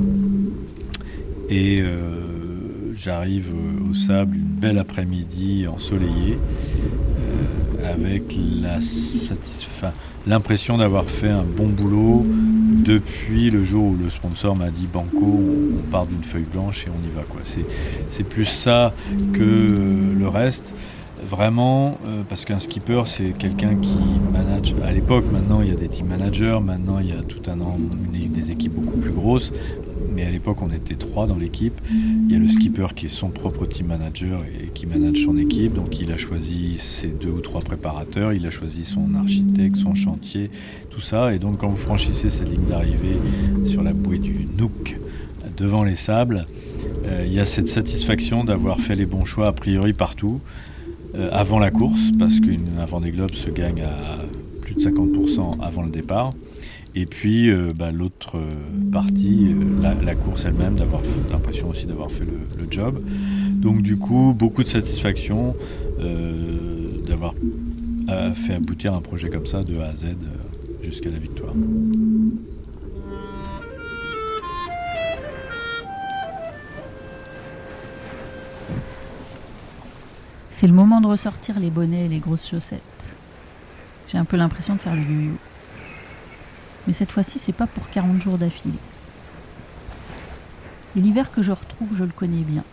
Et 1.48 1.80
euh, 1.82 2.94
j'arrive 2.94 3.50
au 3.90 3.94
sable 3.94 4.36
une 4.36 4.42
belle 4.42 4.78
après-midi 4.78 5.66
ensoleillée 5.68 6.38
euh, 7.18 7.92
avec 7.92 8.36
l'impression 10.26 10.78
d'avoir 10.78 11.04
fait 11.06 11.28
un 11.28 11.42
bon 11.42 11.68
boulot 11.68 12.24
depuis 12.84 13.50
le 13.50 13.62
jour 13.62 13.84
où 13.84 13.96
le 13.96 14.10
sponsor 14.10 14.56
m'a 14.56 14.70
dit 14.70 14.88
Banco, 14.92 15.20
on, 15.22 15.90
part 15.90 16.06
d'une 16.06 16.24
feuille 16.24 16.46
blanche 16.50 16.86
et 16.86 16.90
on 16.90 17.06
y 17.06 17.14
va. 17.14 17.22
Quoi. 17.22 17.40
C'est, 17.44 18.24
plus 18.24 18.46
ça 18.46 18.92
que 19.32 20.14
le 20.18 20.28
reste. 20.28 20.72
Vraiment, 21.24 21.98
euh, 22.06 22.22
parce 22.28 22.44
qu'un 22.44 22.58
skipper, 22.58 23.02
c'est 23.06 23.30
quelqu'un 23.30 23.76
qui 23.76 23.98
manage. 24.32 24.74
À 24.82 24.92
l'époque, 24.92 25.24
maintenant, 25.32 25.62
il 25.62 25.68
y 25.68 25.72
a 25.72 25.76
des 25.76 25.88
team 25.88 26.06
managers, 26.06 26.58
maintenant, 26.62 26.98
il 26.98 27.08
y 27.08 27.12
a 27.12 27.22
tout 27.22 27.42
un 27.50 27.60
an, 27.60 27.78
des 28.12 28.50
équipes 28.50 28.74
beaucoup 28.74 28.98
plus 28.98 29.12
grosses 29.12 29.52
mais 30.14 30.24
à 30.24 30.30
l'époque 30.30 30.58
on 30.62 30.70
était 30.70 30.94
trois 30.94 31.26
dans 31.26 31.36
l'équipe. 31.36 31.80
Il 31.90 32.32
y 32.32 32.36
a 32.36 32.38
le 32.38 32.48
skipper 32.48 32.88
qui 32.94 33.06
est 33.06 33.08
son 33.08 33.30
propre 33.30 33.66
team 33.66 33.86
manager 33.86 34.40
et 34.44 34.68
qui 34.68 34.86
manage 34.86 35.24
son 35.24 35.38
équipe, 35.38 35.72
donc 35.72 36.00
il 36.00 36.12
a 36.12 36.16
choisi 36.16 36.78
ses 36.78 37.08
deux 37.08 37.30
ou 37.30 37.40
trois 37.40 37.60
préparateurs, 37.60 38.32
il 38.32 38.46
a 38.46 38.50
choisi 38.50 38.84
son 38.84 39.14
architecte, 39.14 39.76
son 39.76 39.94
chantier, 39.94 40.50
tout 40.90 41.00
ça. 41.00 41.34
Et 41.34 41.38
donc 41.38 41.58
quand 41.58 41.68
vous 41.68 41.76
franchissez 41.76 42.30
cette 42.30 42.48
ligne 42.48 42.66
d'arrivée 42.66 43.16
sur 43.64 43.82
la 43.82 43.92
bouée 43.92 44.18
du 44.18 44.46
Nook 44.58 44.98
devant 45.56 45.84
les 45.84 45.96
sables, 45.96 46.46
euh, 47.06 47.24
il 47.26 47.32
y 47.32 47.40
a 47.40 47.44
cette 47.44 47.68
satisfaction 47.68 48.44
d'avoir 48.44 48.80
fait 48.80 48.94
les 48.94 49.06
bons 49.06 49.24
choix 49.24 49.48
a 49.48 49.52
priori 49.52 49.92
partout 49.92 50.40
avant 51.30 51.58
la 51.58 51.70
course, 51.70 52.10
parce 52.18 52.40
qu'un 52.40 52.84
Vendée 52.86 53.10
Globe 53.10 53.32
se 53.32 53.50
gagne 53.50 53.82
à 53.82 54.18
plus 54.60 54.74
de 54.74 54.80
50% 54.80 55.60
avant 55.60 55.82
le 55.82 55.90
départ. 55.90 56.30
Et 56.94 57.06
puis 57.06 57.50
euh, 57.50 57.72
bah, 57.74 57.90
l'autre 57.90 58.36
euh, 58.36 58.50
partie, 58.92 59.48
euh, 59.48 59.94
la, 60.04 60.14
course 60.14 60.44
elle-même, 60.44 60.76
d'avoir 60.76 61.00
l'impression 61.30 61.70
aussi 61.70 61.86
d'avoir 61.86 62.10
fait 62.10 62.24
le, 62.24 62.66
job. 62.70 63.02
Donc 63.54 63.82
du 63.82 63.96
coup, 63.96 64.34
beaucoup 64.36 64.62
de 64.62 64.68
satisfaction 64.68 65.54
d'avoir 67.06 67.34
fait 68.34 68.54
aboutir 68.54 68.94
un 68.94 69.00
projet 69.00 69.28
comme 69.28 69.46
ça 69.46 69.62
de 69.62 69.76
A 69.78 69.88
à 69.88 69.96
Z 69.96 70.06
jusqu'à 70.82 71.10
la 71.10 71.18
victoire. 71.18 71.52
C'est 80.52 80.66
le 80.66 80.74
moment 80.74 81.00
de 81.00 81.06
ressortir 81.06 81.58
les 81.58 81.70
bonnets 81.70 82.04
et 82.04 82.08
les 82.08 82.20
grosses 82.20 82.46
chaussettes. 82.46 83.08
J'ai 84.06 84.18
un 84.18 84.26
peu 84.26 84.36
l'impression 84.36 84.74
de 84.74 84.80
faire 84.80 84.94
le 84.94 85.00
yo-yo. 85.00 85.32
Mais 86.86 86.92
cette 86.92 87.10
fois-ci, 87.10 87.38
c'est 87.38 87.54
pas 87.54 87.66
pour 87.66 87.88
40 87.88 88.20
jours 88.20 88.36
d'affilée. 88.36 88.78
Et 90.94 91.00
l'hiver 91.00 91.32
que 91.32 91.42
je 91.42 91.52
retrouve, 91.52 91.96
je 91.96 92.04
le 92.04 92.12
connais 92.12 92.42
bien. 92.42 92.64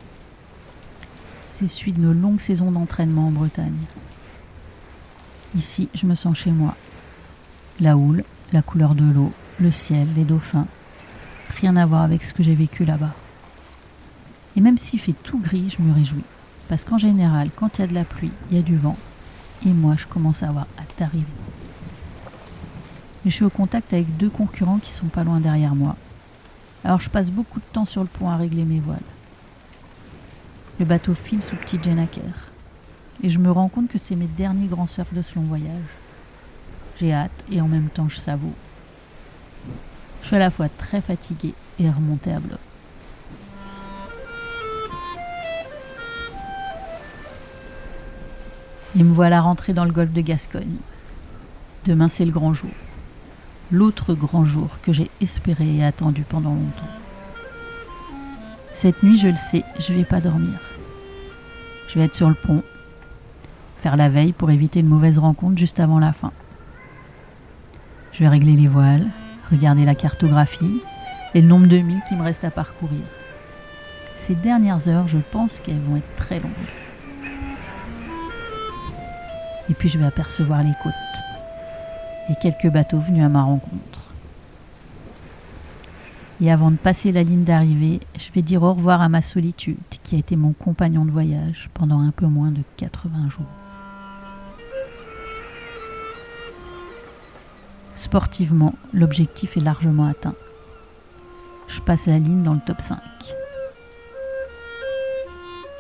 C'est 1.48 1.68
celui 1.68 1.94
de 1.94 2.02
nos 2.02 2.12
longues 2.12 2.42
saisons 2.42 2.70
d'entraînement 2.70 3.28
en 3.28 3.32
Bretagne. 3.32 3.86
Ici, 5.56 5.88
je 5.94 6.06
me 6.06 6.16
sens 6.16 6.38
chez 6.38 6.52
moi. 6.52 6.76
La 7.80 7.96
houle, 7.96 8.26
la 8.52 8.62
couleur 8.62 8.94
de 8.94 9.10
l'eau, 9.10 9.32
le 9.58 9.72
ciel, 9.72 10.10
les 10.18 10.26
dauphins. 10.26 10.68
Rien 11.62 11.78
à 11.78 11.86
voir 11.86 12.02
avec 12.02 12.24
ce 12.24 12.34
que 12.34 12.44
j'ai 12.44 12.56
vécu 12.56 12.84
là-bas. 12.84 13.16
Et 14.58 14.62
même 14.62 14.78
s'il 14.78 15.00
fait 15.00 15.16
tout 15.24 15.40
gris, 15.40 15.74
je 15.78 15.82
me 15.82 15.94
réjouis. 15.94 16.26
Parce 16.70 16.86
qu'en 16.86 16.98
général, 16.98 17.50
quand 17.54 17.78
il 17.78 17.82
y 17.82 17.84
a 17.84 17.88
de 17.88 17.94
la 17.94 18.06
pluie, 18.06 18.32
il 18.50 18.56
y 18.56 18.60
a 18.60 18.64
du 18.64 18.78
vent. 18.78 18.96
Et 19.66 19.74
moi, 19.74 19.96
je 19.98 20.08
commence 20.08 20.44
à 20.44 20.48
avoir 20.48 20.68
hâte 20.80 20.94
d'arriver 20.98 21.26
mais 23.24 23.32
je 23.32 23.36
suis 23.36 23.46
au 23.46 23.50
contact 23.50 23.94
avec 23.94 24.18
deux 24.18 24.30
concurrents 24.30 24.80
qui 24.80 24.92
sont 24.92 25.08
pas 25.08 25.24
loin 25.24 25.40
derrière 25.40 25.76
moi. 25.76 25.96
Alors 26.84 27.00
je 27.00 27.10
passe 27.10 27.32
beaucoup 27.32 27.60
de 27.60 27.66
temps 27.74 27.86
sur 27.86 28.02
le 28.02 28.08
pont 28.08 28.30
à 28.30 28.38
régler 28.38 28.64
mes 28.64 28.80
voiles. 28.80 29.00
Le 30.80 30.86
bateau 30.86 31.14
file 31.14 31.44
sous 31.44 31.58
petit 31.58 31.82
Jenaker. 31.82 32.52
Et 33.22 33.28
je 33.28 33.40
me 33.40 33.52
rends 33.52 33.68
compte 33.68 33.90
que 33.90 33.98
c'est 33.98 34.16
mes 34.16 34.28
derniers 34.28 34.68
grands 34.68 34.88
surfs 34.88 35.14
de 35.14 35.22
ce 35.22 35.36
long 35.36 35.42
voyage. 35.42 35.90
J'ai 36.98 37.14
hâte 37.14 37.44
et 37.52 37.60
en 37.60 37.68
même 37.68 37.90
temps 37.90 38.08
je 38.08 38.18
savoure. 38.18 38.54
Je 40.22 40.28
suis 40.28 40.36
à 40.38 40.40
la 40.40 40.52
fois 40.52 40.70
très 40.70 41.02
fatiguée 41.02 41.54
et 41.80 41.90
remontée 41.90 42.32
à 42.32 42.40
bloc. 42.40 42.60
Et 49.00 49.04
me 49.04 49.14
voilà 49.14 49.42
rentrée 49.42 49.74
dans 49.74 49.86
le 49.86 49.92
golfe 49.92 50.14
de 50.14 50.22
Gascogne. 50.22 50.78
Demain 51.86 52.10
c'est 52.10 52.26
le 52.26 52.32
grand 52.32 52.54
jour 52.54 52.70
l'autre 53.72 54.14
grand 54.14 54.46
jour 54.46 54.70
que 54.82 54.92
j'ai 54.92 55.10
espéré 55.22 55.76
et 55.76 55.84
attendu 55.84 56.24
pendant 56.24 56.54
longtemps. 56.54 56.90
Cette 58.74 59.04
nuit, 59.04 59.18
je 59.18 59.28
le 59.28 59.36
sais, 59.36 59.64
je 59.80 59.94
vais 59.94 60.06
pas 60.06 60.22
dormir. 60.22 60.60
Je 61.88 62.00
vais 62.00 62.06
être 62.06 62.16
sur 62.16 62.30
le 62.30 62.36
pont, 62.36 62.64
faire 63.78 63.98
la 63.98 64.10
veille 64.10 64.32
pour 64.32 64.52
éviter 64.52 64.80
une 64.80 64.88
mauvaise 64.88 65.20
rencontre 65.20 65.58
juste 65.58 65.80
avant 65.80 66.00
la 66.00 66.14
fin. 66.14 66.32
Je 68.12 68.20
vais 68.20 68.28
régler 68.28 68.54
les 68.54 68.68
voiles, 68.68 69.08
regarder 69.52 69.86
la 69.86 69.96
cartographie 69.96 70.82
et 71.34 71.42
le 71.42 71.48
nombre 71.48 71.68
de 71.68 71.78
milles 71.78 72.04
qui 72.08 72.16
me 72.16 72.24
reste 72.24 72.44
à 72.44 72.52
parcourir. 72.52 73.02
Ces 74.16 74.36
dernières 74.36 74.88
heures, 74.88 75.08
je 75.08 75.20
pense 75.32 75.60
qu'elles 75.60 75.80
vont 75.80 75.98
être 75.98 76.16
très 76.16 76.40
longues. 76.40 76.52
Et 79.70 79.74
puis 79.74 79.90
je 79.90 80.00
vais 80.00 80.06
apercevoir 80.06 80.64
les 80.64 80.74
côtes 80.82 80.94
et 82.30 82.36
quelques 82.42 82.72
bateaux 82.72 83.00
venus 83.00 83.24
à 83.24 83.30
ma 83.30 83.44
rencontre. 83.44 84.14
Et 86.42 86.52
avant 86.52 86.72
de 86.72 86.78
passer 86.78 87.12
la 87.12 87.24
ligne 87.24 87.44
d'arrivée, 87.44 88.00
je 88.18 88.32
vais 88.32 88.42
dire 88.42 88.64
au 88.64 88.74
revoir 88.74 89.02
à 89.02 89.10
ma 89.10 89.22
solitude 89.22 89.78
qui 90.04 90.16
a 90.16 90.20
été 90.20 90.36
mon 90.38 90.54
compagnon 90.54 91.04
de 91.04 91.12
voyage 91.12 91.70
pendant 91.74 92.00
un 92.00 92.12
peu 92.12 92.28
moins 92.28 92.52
de 92.52 92.62
80 92.78 93.30
jours. 93.30 93.46
Sportivement, 97.94 98.74
l'objectif 98.94 99.58
est 99.58 99.62
largement 99.62 100.06
atteint. 100.06 100.36
Je 101.68 101.82
passe 101.82 102.08
la 102.08 102.18
ligne 102.18 102.44
dans 102.44 102.54
le 102.54 102.62
top 102.66 102.80
5. 102.80 102.98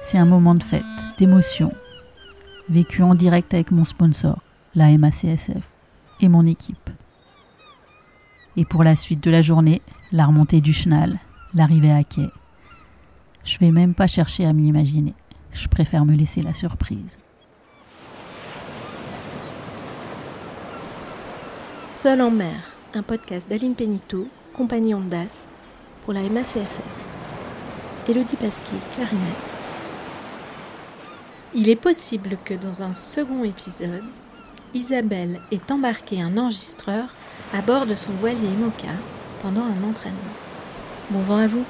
C'est 0.02 0.18
un 0.18 0.26
moment 0.26 0.56
de 0.56 0.64
fête, 0.64 0.84
d'émotion, 1.18 1.72
vécu 2.70 3.02
en 3.04 3.16
direct 3.16 3.54
avec 3.54 3.72
mon 3.72 3.86
sponsor, 3.86 4.40
la 4.76 4.96
MACSF 4.98 5.72
et 6.22 6.28
mon 6.28 6.46
équipe. 6.46 6.90
Et 8.58 8.66
pour 8.66 8.84
la 8.84 8.96
suite 8.96 9.24
de 9.24 9.32
la 9.32 9.42
journée, 9.42 9.82
la 10.12 10.26
remontée 10.26 10.62
du 10.62 10.74
chenal, 10.74 11.20
l'arrivée 11.54 11.92
à 11.92 12.04
quai. 12.04 12.30
Je 13.44 13.58
vais 13.60 13.72
même 13.72 13.94
pas 13.94 14.08
chercher 14.08 14.46
à 14.46 14.54
m'imaginer. 14.54 15.14
Je 15.52 15.68
préfère 15.68 16.06
me 16.06 16.16
laisser 16.16 16.42
la 16.42 16.54
surprise. 16.54 17.18
Seul 21.94 22.22
en 22.22 22.32
mer, 22.32 22.56
un 22.94 23.04
podcast 23.04 23.50
d'Aline 23.50 23.76
Pénito, 23.76 24.28
compagnie 24.54 24.94
Ondas, 24.94 25.48
pour 26.04 26.14
la 26.14 26.22
MACSF. 26.22 26.82
Elodie 28.08 28.36
Pasquier, 28.36 28.80
clarinette. 28.94 29.59
Il 31.56 31.68
est 31.68 31.76
possible 31.76 32.38
que 32.46 32.54
dans 32.54 32.84
un 32.84 32.94
second 32.94 33.44
épisode, 33.44 34.04
Isabelle 34.76 35.40
est 35.52 35.72
embarquée 35.72 36.22
un 36.22 36.38
enregistreur 36.38 37.06
à 37.54 37.64
bord 37.64 37.88
de 37.88 37.96
son 37.96 38.12
voilier 38.12 38.50
Moka 38.60 38.94
pendant 39.42 39.64
un 39.64 39.90
entraînement. 39.90 40.20
Bon 41.10 41.22
vent 41.22 41.38
à 41.38 41.48
vous 41.48 41.66